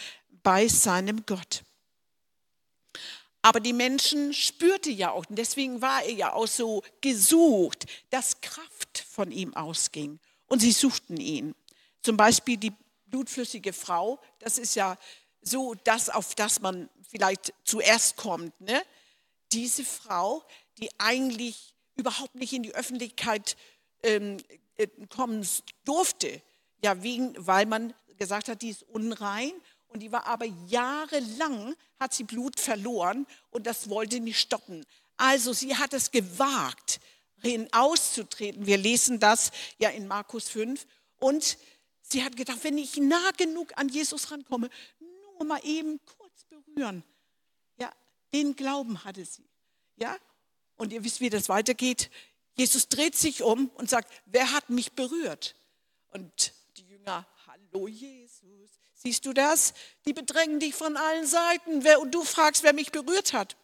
[0.44, 1.64] bei seinem Gott.
[3.42, 8.40] Aber die Menschen spürte ja auch, und deswegen war er ja auch so gesucht, dass
[8.40, 10.20] Kraft von ihm ausging.
[10.48, 11.54] Und sie suchten ihn.
[12.02, 12.72] Zum Beispiel die
[13.08, 14.98] blutflüssige Frau, das ist ja
[15.42, 18.60] so das, auf das man vielleicht zuerst kommt.
[18.62, 18.82] Ne?
[19.52, 20.44] Diese Frau,
[20.78, 23.58] die eigentlich überhaupt nicht in die Öffentlichkeit
[24.04, 24.38] ähm,
[24.78, 25.46] äh, kommen
[25.84, 26.42] durfte,
[26.82, 29.52] ja, wegen, weil man gesagt hat, die ist unrein
[29.94, 34.86] und die war aber jahrelang, hat sie Blut verloren und das wollte nicht stoppen.
[35.18, 37.00] Also sie hat es gewagt,
[37.44, 38.66] hinauszutreten.
[38.66, 40.86] Wir lesen das ja in Markus 5.
[41.20, 41.58] Und
[42.02, 47.04] sie hat gedacht, wenn ich nah genug an Jesus rankomme, nur mal eben kurz berühren.
[47.78, 47.92] Ja,
[48.34, 49.46] den Glauben hatte sie.
[49.98, 50.18] Ja,
[50.76, 52.10] und ihr wisst, wie das weitergeht.
[52.56, 55.56] Jesus dreht sich um und sagt, wer hat mich berührt?
[56.10, 58.83] Und die Jünger, hallo Jesus.
[59.04, 59.74] Siehst du das?
[60.06, 63.58] Die bedrängen dich von allen Seiten und du fragst, wer mich berührt hat.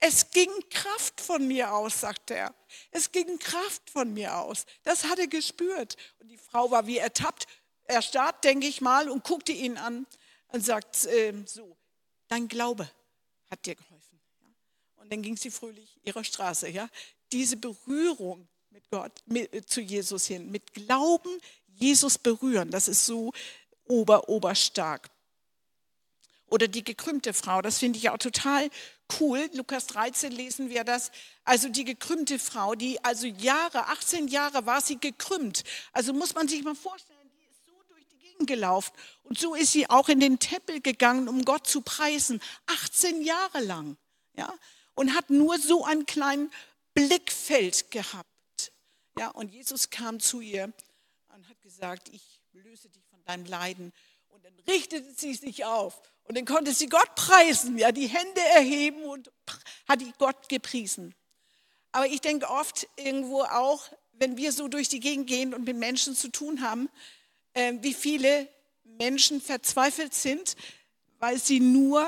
[0.00, 2.54] Es ging Kraft von mir aus, sagt er.
[2.90, 4.66] Es ging Kraft von mir aus.
[4.82, 5.96] Das hat er gespürt.
[6.18, 7.46] Und die Frau war wie ertappt.
[7.84, 10.06] erstarrt, denke ich mal, und guckte ihn an
[10.48, 11.76] und sagt äh, so,
[12.28, 12.88] dein Glaube
[13.50, 14.20] hat dir geholfen.
[14.96, 16.68] Und dann ging sie fröhlich ihrer Straße.
[16.68, 16.88] Ja?
[17.32, 23.06] Diese Berührung mit Gott, mit, äh, zu Jesus hin, mit Glauben Jesus berühren, das ist
[23.06, 23.32] so
[23.90, 25.10] ober, oberstark.
[26.46, 28.70] Oder die gekrümmte Frau, das finde ich auch total
[29.20, 29.48] cool.
[29.54, 31.12] Lukas 13 lesen wir das.
[31.44, 35.62] Also die gekrümmte Frau, die also Jahre, 18 Jahre war sie gekrümmt.
[35.92, 38.92] Also muss man sich mal vorstellen, die ist so durch die Gegend gelaufen.
[39.22, 42.40] Und so ist sie auch in den Tempel gegangen, um Gott zu preisen.
[42.66, 43.96] 18 Jahre lang.
[44.36, 44.52] Ja?
[44.94, 46.50] Und hat nur so ein kleines
[46.94, 48.72] Blickfeld gehabt.
[49.16, 49.28] Ja?
[49.28, 50.72] Und Jesus kam zu ihr
[51.32, 53.92] und hat gesagt, ich löse dich deinem Leiden.
[54.28, 58.40] Und dann richtete sie sich auf und dann konnte sie Gott preisen, ja, die Hände
[58.54, 59.30] erheben und
[59.88, 61.14] hat Gott gepriesen.
[61.92, 65.76] Aber ich denke oft irgendwo auch, wenn wir so durch die Gegend gehen und mit
[65.76, 66.88] Menschen zu tun haben,
[67.54, 68.48] äh, wie viele
[68.84, 70.56] Menschen verzweifelt sind,
[71.18, 72.06] weil sie nur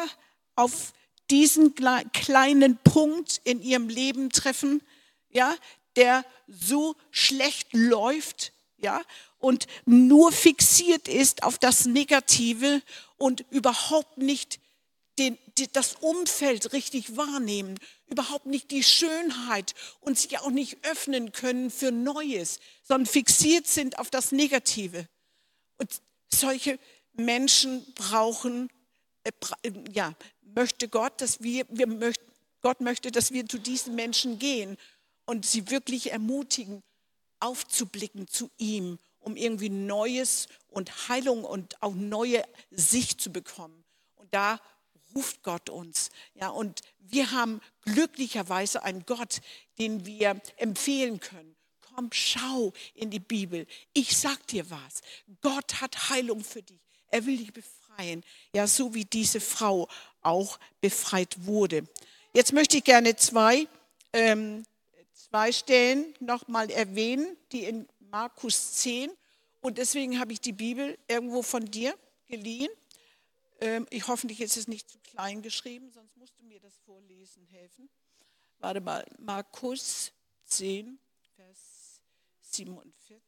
[0.56, 0.92] auf
[1.30, 4.82] diesen kleinen Punkt in ihrem Leben treffen,
[5.30, 5.54] ja,
[5.96, 9.00] der so schlecht läuft, ja,
[9.42, 12.81] und nur fixiert ist auf das Negative
[13.18, 14.61] und überhaupt nicht
[15.18, 15.37] den,
[15.72, 17.76] das Umfeld richtig wahrnehmen,
[18.07, 23.98] überhaupt nicht die Schönheit und sich auch nicht öffnen können für Neues, sondern fixiert sind
[23.98, 25.09] auf das Negative.
[25.76, 25.90] Und
[26.33, 26.78] solche
[27.12, 28.70] Menschen brauchen,
[29.24, 29.33] äh,
[29.92, 30.14] ja,
[30.55, 32.24] möchte Gott, dass wir, wir möchten,
[32.61, 34.78] Gott möchte, dass wir zu diesen Menschen gehen
[35.26, 36.81] und sie wirklich ermutigen,
[37.40, 43.85] aufzublicken zu ihm um irgendwie Neues und Heilung und auch neue Sicht zu bekommen.
[44.16, 44.61] Und da
[45.14, 46.11] ruft Gott uns.
[46.35, 49.40] Ja, und wir haben glücklicherweise einen Gott,
[49.78, 51.54] den wir empfehlen können.
[51.80, 53.66] Komm, schau in die Bibel.
[53.92, 55.02] Ich sag dir was.
[55.42, 56.80] Gott hat Heilung für dich.
[57.08, 58.24] Er will dich befreien.
[58.54, 59.88] Ja, so wie diese Frau
[60.22, 61.85] auch befreit wurde.
[62.32, 63.68] Jetzt möchte ich gerne zwei,
[64.14, 64.64] ähm,
[65.32, 69.10] zwei Stellen nochmal erwähnen, die in Markus 10.
[69.62, 71.96] Und deswegen habe ich die Bibel irgendwo von dir
[72.28, 72.68] geliehen.
[73.62, 77.46] Ähm, ich hoffentlich ist es nicht zu klein geschrieben, sonst musst du mir das Vorlesen
[77.46, 77.88] helfen.
[78.58, 80.12] Warte mal, Markus
[80.44, 80.98] 10,
[81.34, 82.02] Vers
[82.42, 83.22] 47.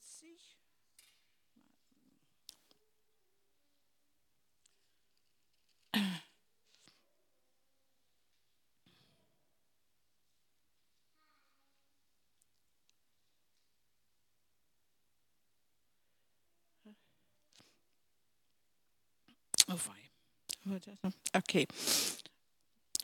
[21.33, 21.67] Okay.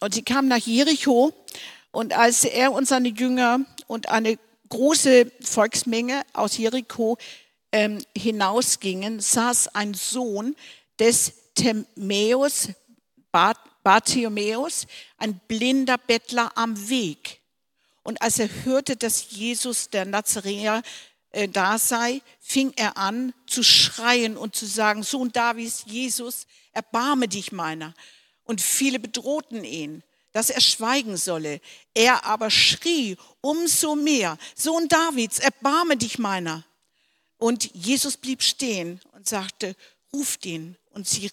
[0.01, 1.33] Und sie kam nach Jericho
[1.91, 7.19] und als er und seine Jünger und eine große Volksmenge aus Jericho
[7.73, 10.57] ähm, hinausgingen, saß ein Sohn
[10.99, 12.69] des Timäus,
[13.83, 14.87] Bartimäus,
[15.19, 17.41] ein blinder Bettler am Weg.
[18.03, 20.83] Und als er hörte, dass Jesus der Nazaräer
[21.31, 27.29] äh, da sei, fing er an zu schreien und zu sagen, Sohn Davids, Jesus, erbarme
[27.29, 27.95] dich meiner.
[28.45, 31.61] Und viele bedrohten ihn, dass er schweigen solle.
[31.95, 36.65] Er aber schrie umso mehr, Sohn Davids, erbarme dich meiner.
[37.37, 39.75] Und Jesus blieb stehen und sagte,
[40.13, 40.77] ruft ihn.
[40.91, 41.31] Und sie,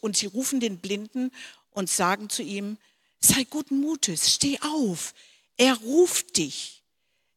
[0.00, 1.32] und sie rufen den Blinden
[1.70, 2.78] und sagen zu ihm,
[3.18, 5.12] sei guten Mutes, steh auf,
[5.56, 6.75] er ruft dich.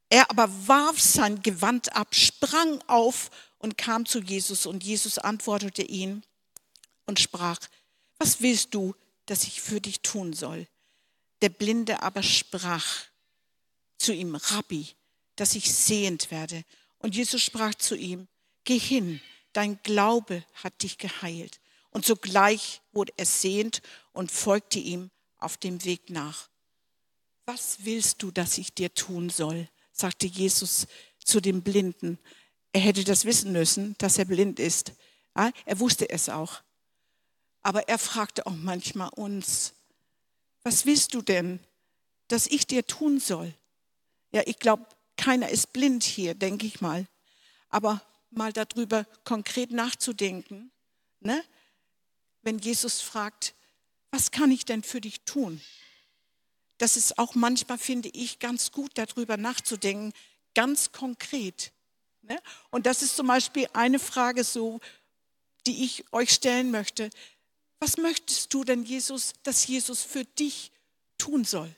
[0.09, 4.65] Er aber warf sein Gewand ab, sprang auf und kam zu Jesus.
[4.65, 6.23] Und Jesus antwortete ihn
[7.05, 7.59] und sprach,
[8.17, 8.95] was willst du,
[9.27, 10.67] dass ich für dich tun soll?
[11.41, 12.85] Der Blinde aber sprach
[13.97, 14.87] zu ihm, Rabbi,
[15.35, 16.63] dass ich sehend werde.
[16.97, 18.27] Und Jesus sprach zu ihm,
[18.63, 19.21] geh hin,
[19.53, 21.59] dein Glaube hat dich geheilt.
[21.91, 26.49] Und sogleich wurde er sehend und folgte ihm auf dem Weg nach.
[27.45, 29.69] Was willst du, dass ich dir tun soll?
[29.99, 30.88] Sagte Jesus
[31.23, 32.17] zu dem Blinden.
[32.71, 34.93] Er hätte das wissen müssen, dass er blind ist.
[35.33, 36.62] Er wusste es auch.
[37.62, 39.73] Aber er fragte auch manchmal uns,
[40.63, 41.59] was willst du denn,
[42.27, 43.53] dass ich dir tun soll?
[44.31, 44.85] Ja, ich glaube,
[45.17, 47.07] keiner ist blind hier, denke ich mal.
[47.69, 50.71] Aber mal darüber konkret nachzudenken,
[51.19, 51.43] ne?
[52.41, 53.53] wenn Jesus fragt,
[54.12, 55.62] was kann ich denn für dich tun?
[56.79, 60.13] Das ist auch manchmal, finde ich, ganz gut darüber nachzudenken,
[60.55, 61.71] ganz konkret.
[62.23, 62.39] Ne?
[62.71, 64.79] Und das ist zum Beispiel eine Frage so,
[65.67, 67.09] die ich euch stellen möchte.
[67.79, 70.71] Was möchtest du denn, Jesus, dass Jesus für dich
[71.17, 71.73] tun soll?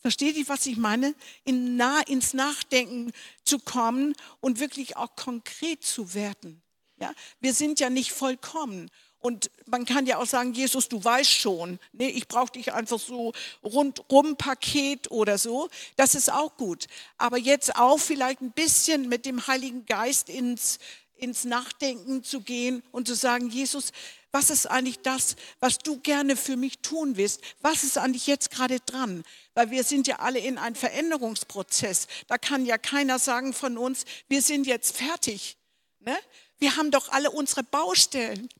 [0.00, 1.14] Versteht ihr, was ich meine?
[1.44, 3.12] In nah, ins Nachdenken
[3.44, 6.62] zu kommen und wirklich auch konkret zu werden.
[6.98, 7.14] Ja?
[7.40, 8.90] Wir sind ja nicht vollkommen.
[9.24, 12.98] Und man kann ja auch sagen, Jesus, du weißt schon, nee, ich brauche dich einfach
[12.98, 13.32] so
[13.62, 15.70] rundrum Paket oder so.
[15.96, 16.88] Das ist auch gut.
[17.16, 20.78] Aber jetzt auch vielleicht ein bisschen mit dem Heiligen Geist ins,
[21.16, 23.92] ins Nachdenken zu gehen und zu sagen, Jesus,
[24.30, 27.40] was ist eigentlich das, was du gerne für mich tun willst?
[27.62, 29.24] Was ist eigentlich jetzt gerade dran?
[29.54, 32.08] Weil wir sind ja alle in einem Veränderungsprozess.
[32.26, 35.56] Da kann ja keiner sagen von uns, wir sind jetzt fertig.
[36.00, 36.14] Ne?
[36.58, 38.50] Wir haben doch alle unsere Baustellen.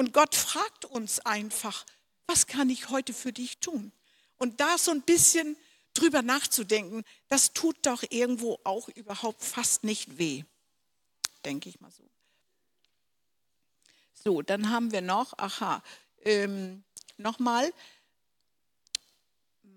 [0.00, 1.84] Und Gott fragt uns einfach,
[2.26, 3.92] was kann ich heute für dich tun?
[4.38, 5.58] Und da so ein bisschen
[5.92, 10.44] drüber nachzudenken, das tut doch irgendwo auch überhaupt fast nicht weh,
[11.44, 12.08] denke ich mal so.
[14.14, 15.82] So, dann haben wir noch, aha,
[16.22, 16.82] ähm,
[17.18, 17.70] nochmal,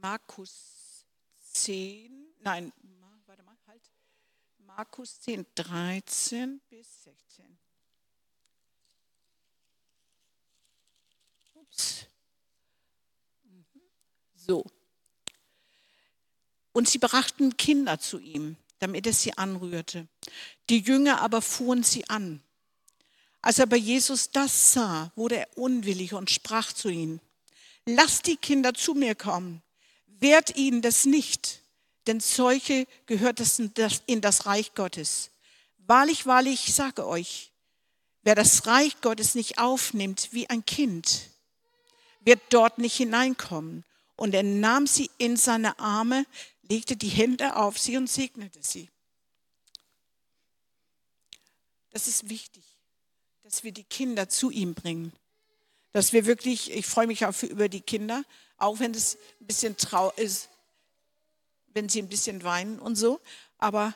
[0.02, 1.06] Markus
[1.52, 2.72] 10, nein,
[3.26, 3.92] warte mal, halt,
[4.60, 7.53] Markus 10, 13 bis 16.
[14.36, 14.66] So.
[16.74, 20.08] Und sie brachten Kinder zu ihm, damit er sie anrührte.
[20.70, 22.42] Die Jünger aber fuhren sie an.
[23.42, 27.20] Als aber Jesus das sah, wurde er unwillig und sprach zu ihnen,
[27.86, 29.62] lasst die Kinder zu mir kommen,
[30.08, 31.60] wehrt ihnen das nicht,
[32.08, 35.30] denn solche gehört es in das Reich Gottes.
[35.80, 37.52] Wahrlich, wahrlich, ich sage euch,
[38.24, 41.30] wer das Reich Gottes nicht aufnimmt wie ein Kind,
[42.26, 43.84] wird dort nicht hineinkommen.
[44.16, 46.26] Und er nahm sie in seine Arme,
[46.70, 48.90] legte die Hände auf sie und segnete sie.
[51.92, 52.64] Das ist wichtig,
[53.44, 55.12] dass wir die Kinder zu ihm bringen.
[55.92, 58.24] Dass wir wirklich, ich freue mich auch über die Kinder,
[58.58, 60.50] auch wenn es ein bisschen trau ist,
[61.74, 63.20] wenn sie ein bisschen weinen und so.
[63.58, 63.96] Aber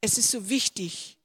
[0.00, 1.16] es ist so wichtig,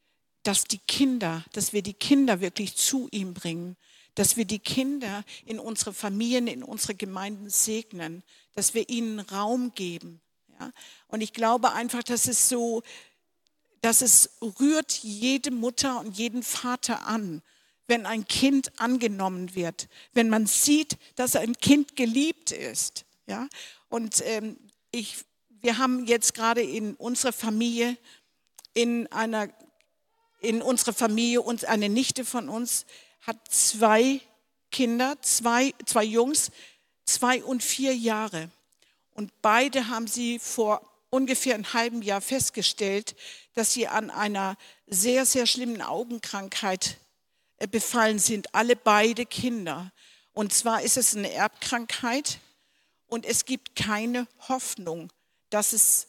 [0.44, 3.78] dass die Kinder, dass wir die Kinder wirklich zu ihm bringen
[4.15, 9.74] dass wir die Kinder in unsere Familien, in unsere Gemeinden segnen, dass wir ihnen Raum
[9.74, 10.21] geben.
[10.60, 10.71] Ja?
[11.08, 12.84] Und ich glaube einfach, dass es so,
[13.82, 17.41] dass es rührt jede Mutter und jeden Vater an,
[17.88, 23.06] wenn ein Kind angenommen wird, wenn man sieht, dass ein Kind geliebt ist.
[23.28, 23.47] Ja?
[23.89, 24.58] Und ähm,
[24.91, 25.26] ich,
[25.62, 27.97] wir haben jetzt gerade in unserer Familie,
[28.74, 29.50] in einer,
[30.41, 32.86] in unserer Familie uns eine Nichte von uns,
[33.22, 34.22] hat zwei
[34.72, 36.52] Kinder, zwei, zwei Jungs,
[37.06, 38.50] zwei und vier Jahre.
[39.14, 43.16] Und beide haben sie vor ungefähr einem halben Jahr festgestellt,
[43.54, 44.58] dass sie an einer
[44.88, 46.98] sehr, sehr schlimmen Augenkrankheit
[47.58, 48.56] äh, befallen sind.
[48.56, 49.92] Alle beide Kinder.
[50.34, 52.40] Und zwar ist es eine Erbkrankheit
[53.08, 55.12] und es gibt keine Hoffnung,
[55.50, 56.08] dass, es,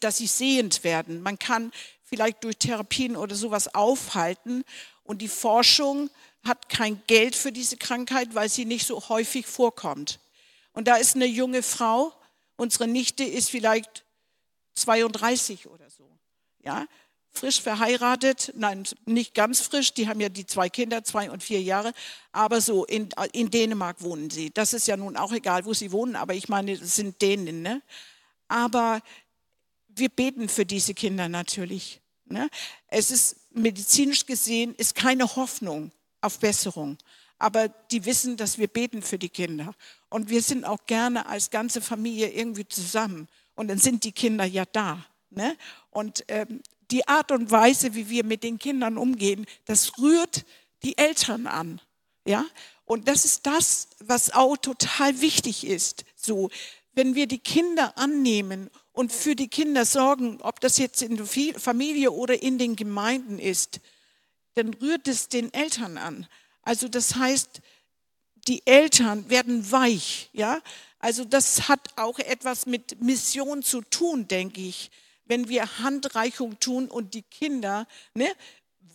[0.00, 1.22] dass sie sehend werden.
[1.22, 1.72] Man kann
[2.12, 4.64] vielleicht durch Therapien oder sowas aufhalten
[5.02, 6.10] und die Forschung
[6.44, 10.20] hat kein Geld für diese Krankheit, weil sie nicht so häufig vorkommt.
[10.74, 12.12] Und da ist eine junge Frau,
[12.56, 14.04] unsere Nichte ist vielleicht
[14.74, 16.06] 32 oder so,
[16.62, 16.86] ja,
[17.30, 21.62] frisch verheiratet, nein, nicht ganz frisch, die haben ja die zwei Kinder, zwei und vier
[21.62, 21.94] Jahre,
[22.32, 24.50] aber so in, in Dänemark wohnen sie.
[24.50, 27.62] Das ist ja nun auch egal, wo sie wohnen, aber ich meine, es sind Dänen,
[27.62, 27.80] ne?
[28.48, 29.00] Aber
[29.88, 32.01] wir beten für diese Kinder natürlich.
[32.32, 32.48] Ne?
[32.88, 36.98] Es ist medizinisch gesehen ist keine Hoffnung auf Besserung.
[37.38, 39.74] Aber die wissen, dass wir beten für die Kinder.
[40.08, 43.28] Und wir sind auch gerne als ganze Familie irgendwie zusammen.
[43.54, 45.04] Und dann sind die Kinder ja da.
[45.30, 45.56] Ne?
[45.90, 50.44] Und ähm, die Art und Weise, wie wir mit den Kindern umgehen, das rührt
[50.82, 51.80] die Eltern an.
[52.24, 52.44] Ja?
[52.84, 56.04] Und das ist das, was auch total wichtig ist.
[56.14, 56.50] So,
[56.94, 61.26] wenn wir die Kinder annehmen und für die Kinder sorgen, ob das jetzt in der
[61.26, 63.80] Familie oder in den Gemeinden ist,
[64.54, 66.26] dann rührt es den Eltern an.
[66.62, 67.60] Also das heißt,
[68.48, 70.60] die Eltern werden weich, ja.
[70.98, 74.90] Also das hat auch etwas mit Mission zu tun, denke ich,
[75.24, 78.28] wenn wir Handreichung tun und die Kinder ne,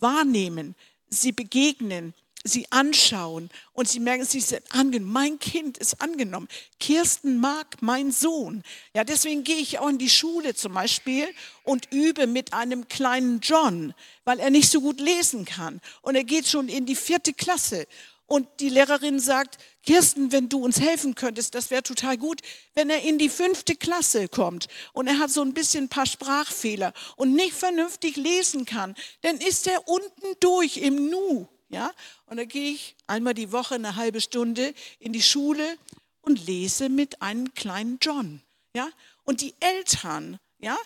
[0.00, 0.74] wahrnehmen,
[1.08, 2.14] sie begegnen,
[2.44, 5.12] sie anschauen und sie merken, sie sind angenommen.
[5.12, 6.48] Mein Kind ist angenommen.
[6.78, 8.62] Kirsten mag mein Sohn.
[8.94, 11.28] Ja, deswegen gehe ich auch in die Schule zum Beispiel
[11.64, 15.80] und übe mit einem kleinen John, weil er nicht so gut lesen kann.
[16.02, 17.86] Und er geht schon in die vierte Klasse.
[18.26, 22.42] Und die Lehrerin sagt, Kirsten, wenn du uns helfen könntest, das wäre total gut,
[22.74, 26.04] wenn er in die fünfte Klasse kommt und er hat so ein bisschen ein paar
[26.04, 31.48] Sprachfehler und nicht vernünftig lesen kann, dann ist er unten durch im Nu.
[31.68, 31.92] Ja?
[32.26, 35.76] Und da gehe ich einmal die Woche eine halbe Stunde in die Schule
[36.22, 38.42] und lese mit einem kleinen John.
[38.74, 38.88] Ja?
[39.24, 40.76] Und die Eltern, ja,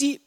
[0.00, 0.20] die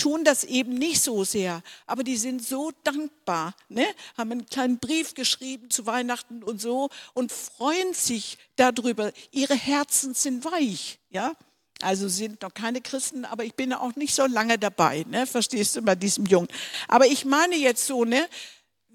[0.00, 3.86] tun das eben nicht so sehr, aber die sind so dankbar, ne?
[4.16, 9.12] haben einen kleinen Brief geschrieben zu Weihnachten und so und freuen sich darüber.
[9.30, 11.34] Ihre Herzen sind weich, ja.
[11.82, 15.26] Also sind noch keine Christen, aber ich bin auch nicht so lange dabei, ne?
[15.26, 16.48] verstehst du, bei diesem Jungen.
[16.88, 18.28] Aber ich meine jetzt so, ne?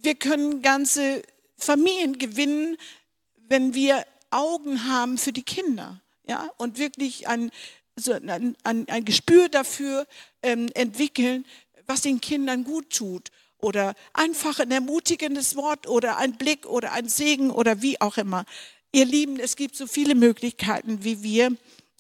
[0.06, 1.24] Wir können ganze
[1.58, 2.78] Familien gewinnen,
[3.48, 6.50] wenn wir Augen haben für die Kinder ja?
[6.58, 7.52] und wirklich ein,
[7.96, 10.08] so ein, ein, ein Gespür dafür
[10.42, 11.46] ähm, entwickeln,
[11.88, 13.30] was den Kindern gut tut.
[13.58, 18.46] Oder einfach ein ermutigendes Wort oder ein Blick oder ein Segen oder wie auch immer.
[18.92, 21.56] Ihr Lieben, es gibt so viele Möglichkeiten, wie wir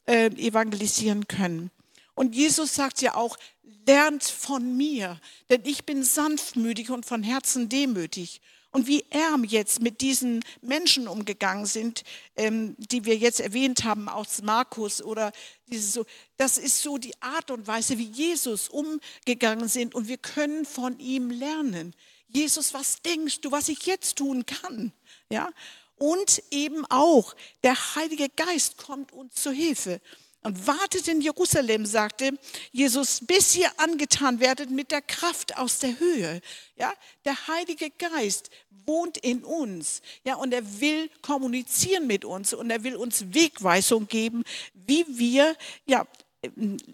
[0.06, 1.72] äh, evangelisieren können.
[2.16, 3.38] Und Jesus sagt ja auch,
[3.86, 8.41] lernt von mir, denn ich bin sanftmütig und von Herzen demütig.
[8.72, 12.03] Und wie er jetzt mit diesen Menschen umgegangen sind,
[12.36, 15.32] ähm, die wir jetzt erwähnt haben aus Markus oder
[15.68, 16.05] dieses so,
[16.36, 20.99] das ist so die Art und Weise, wie Jesus umgegangen sind und wir können von
[20.99, 21.95] ihm lernen.
[22.28, 24.91] Jesus, was denkst du, was ich jetzt tun kann?
[25.30, 25.51] Ja?
[25.95, 30.01] Und eben auch der Heilige Geist kommt uns zu Hilfe
[30.46, 32.38] und wartet in Jerusalem, sagte
[32.72, 36.39] Jesus, bis ihr angetan werdet mit der Kraft aus der Höhe.
[36.78, 36.93] Ja,
[37.26, 38.52] der Heilige Geist
[38.86, 40.04] wohnt in uns.
[40.24, 44.43] Ja, und er will kommunizieren mit uns und er will uns Wegweisung geben,
[44.74, 45.56] wie wir
[45.88, 46.06] ja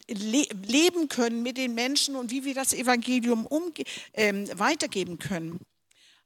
[0.07, 3.49] le leben können mit den Menschen und wie wir das Evangelium
[4.13, 5.59] äh, weitergeben können.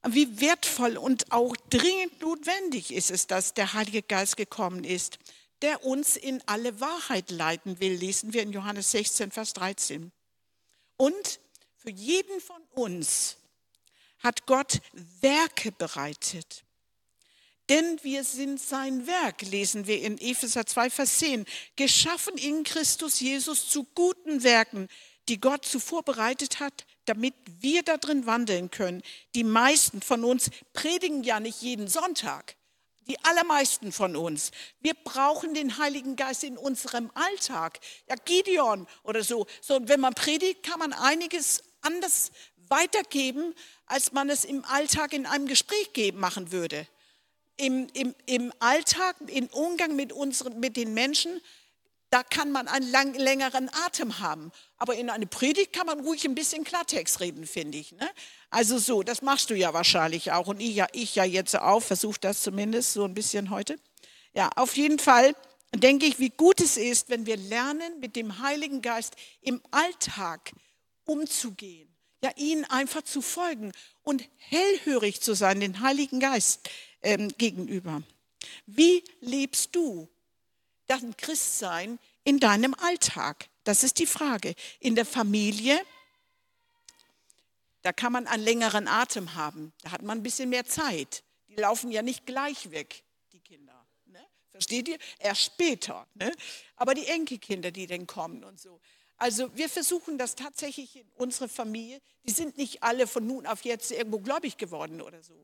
[0.07, 5.17] Wie wertvoll und auch dringend notwendig ist es, dass der Heilige Geist gekommen ist
[5.61, 10.11] der uns in alle Wahrheit leiten will, lesen wir in Johannes 16, Vers 13.
[10.97, 11.39] Und
[11.77, 13.37] für jeden von uns
[14.19, 14.81] hat Gott
[15.21, 16.63] Werke bereitet.
[17.69, 21.45] Denn wir sind sein Werk, lesen wir in Epheser 2, Vers 10,
[21.75, 24.87] geschaffen in Christus Jesus zu guten Werken,
[25.29, 29.01] die Gott zuvor bereitet hat, damit wir darin wandeln können.
[29.33, 32.55] Die meisten von uns predigen ja nicht jeden Sonntag.
[33.07, 34.51] Die allermeisten von uns.
[34.81, 37.79] Wir brauchen den Heiligen Geist in unserem Alltag.
[38.09, 39.45] Ja, Gideon oder so.
[39.61, 42.31] So, wenn man predigt, kann man einiges anders
[42.69, 43.53] weitergeben,
[43.85, 46.87] als man es im Alltag in einem Gespräch geben, machen würde.
[47.57, 51.39] Im, im, Im Alltag, im Umgang mit, unseren, mit den Menschen,
[52.15, 54.53] da kann man einen lang, längeren Atem haben.
[54.77, 57.91] Aber in einer Predigt kann man ruhig ein bisschen Klartext reden, finde ich.
[57.91, 58.09] Ne?
[58.49, 61.81] Also so, das machst du ja wahrscheinlich auch und ich ja, ich ja jetzt auch,
[61.81, 63.77] versuche das zumindest so ein bisschen heute.
[64.33, 65.35] Ja, auf jeden Fall
[65.75, 70.53] denke ich, wie gut es ist, wenn wir lernen, mit dem Heiligen Geist im Alltag
[71.03, 71.93] umzugehen.
[72.23, 76.69] Ja, ihnen einfach zu folgen und hellhörig zu sein, den Heiligen Geist
[77.01, 78.03] ähm, gegenüber.
[78.67, 80.07] Wie lebst du
[80.87, 83.49] dein Christsein in deinem Alltag?
[83.63, 84.55] Das ist die Frage.
[84.79, 85.79] In der Familie,
[87.81, 89.73] da kann man einen längeren Atem haben.
[89.83, 91.23] Da hat man ein bisschen mehr Zeit.
[91.47, 93.85] Die laufen ja nicht gleich weg, die Kinder.
[94.05, 94.23] Ne?
[94.51, 94.97] Versteht ihr?
[95.19, 96.07] Erst später.
[96.15, 96.31] Ne?
[96.75, 98.79] Aber die Enkelkinder, die dann kommen und so.
[99.17, 102.01] Also wir versuchen das tatsächlich in unserer Familie.
[102.23, 105.35] Die sind nicht alle von nun auf jetzt irgendwo gläubig geworden oder so.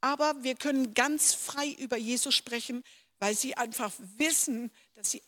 [0.00, 2.82] Aber wir können ganz frei über Jesus sprechen,
[3.22, 5.22] weil sie einfach wissen, dass sie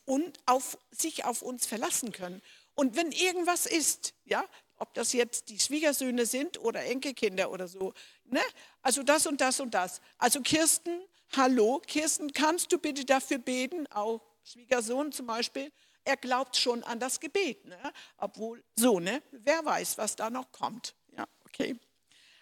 [0.47, 2.43] auf, sich auf uns verlassen können.
[2.75, 4.45] Und wenn irgendwas ist, ja,
[4.79, 8.41] ob das jetzt die Schwiegersöhne sind oder Enkelkinder oder so, ne?
[8.83, 10.01] also das und das und das.
[10.19, 10.91] Also Kirsten,
[11.37, 15.71] hallo, Kirsten, kannst du bitte dafür beten, auch Schwiegersohn zum Beispiel,
[16.03, 17.79] er glaubt schon an das Gebet, ne?
[18.17, 19.23] obwohl so, ne?
[19.31, 20.97] wer weiß, was da noch kommt.
[21.17, 21.79] Ja, okay.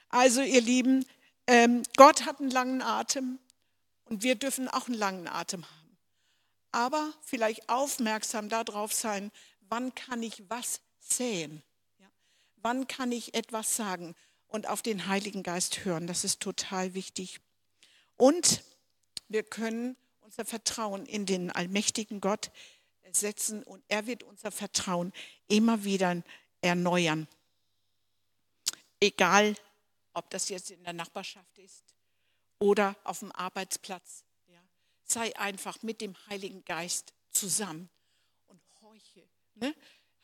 [0.08, 1.04] Also ihr Lieben,
[1.46, 3.38] ähm, Gott hat einen langen Atem,
[4.12, 5.98] und wir dürfen auch einen langen Atem haben.
[6.70, 9.32] Aber vielleicht aufmerksam darauf sein,
[9.70, 11.62] wann kann ich was säen?
[11.98, 12.06] Ja?
[12.56, 14.14] Wann kann ich etwas sagen?
[14.48, 16.06] Und auf den Heiligen Geist hören.
[16.06, 17.40] Das ist total wichtig.
[18.18, 18.62] Und
[19.28, 22.50] wir können unser Vertrauen in den allmächtigen Gott
[23.12, 25.14] setzen und er wird unser Vertrauen
[25.48, 26.22] immer wieder
[26.60, 27.26] erneuern.
[29.00, 29.56] Egal,
[30.12, 31.91] ob das jetzt in der Nachbarschaft ist,
[32.62, 34.24] oder auf dem Arbeitsplatz.
[34.46, 34.62] Ja.
[35.04, 37.90] Sei einfach mit dem Heiligen Geist zusammen
[38.46, 39.28] und horche.
[39.54, 39.74] Ne?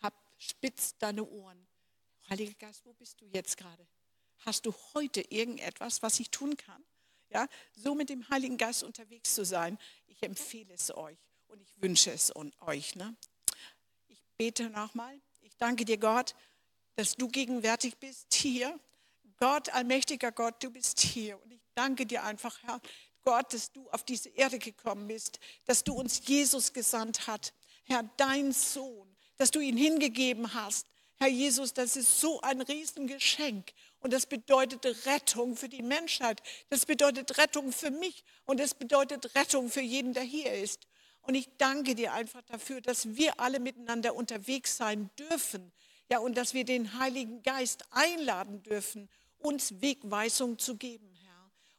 [0.01, 1.66] Hab, spitz deine Ohren.
[2.30, 3.86] Heiliger Geist, wo bist du jetzt gerade?
[4.45, 6.84] Hast du heute irgendetwas, was ich tun kann?
[7.30, 11.18] Ja, so mit dem Heiligen Geist unterwegs zu sein, ich empfehle es euch
[11.49, 12.95] und ich wünsche es euch.
[12.95, 13.14] Ne?
[14.07, 15.20] Ich bete nochmal.
[15.41, 16.34] Ich danke dir, Gott,
[16.95, 18.78] dass du gegenwärtig bist hier.
[19.39, 21.41] Gott, allmächtiger Gott, du bist hier.
[21.43, 22.81] Und ich danke dir einfach, Herr
[23.22, 27.53] Gott, dass du auf diese Erde gekommen bist, dass du uns Jesus gesandt hast.
[27.85, 30.87] Herr, dein Sohn, dass du ihn hingegeben hast.
[31.16, 33.72] Herr Jesus, das ist so ein Riesengeschenk.
[34.01, 36.43] Und das bedeutet Rettung für die Menschheit.
[36.70, 38.24] Das bedeutet Rettung für mich.
[38.45, 40.87] Und es bedeutet Rettung für jeden, der hier ist.
[41.22, 45.72] Und ich danke dir einfach dafür, dass wir alle miteinander unterwegs sein dürfen.
[46.11, 51.28] Ja, und dass wir den Heiligen Geist einladen dürfen, uns Wegweisung zu geben, Herr.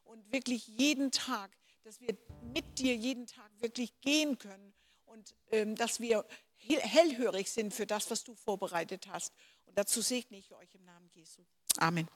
[0.10, 2.18] Und wirklich jeden Tag, dass wir
[2.54, 4.74] mit dir jeden Tag wirklich gehen können
[5.06, 6.26] und ähm, dass wir
[6.58, 9.34] hellhörig sind für das, was du vorbereitet hast.
[9.66, 11.44] Und dazu segne ich euch im Namen Jesu.
[11.78, 12.08] Amen.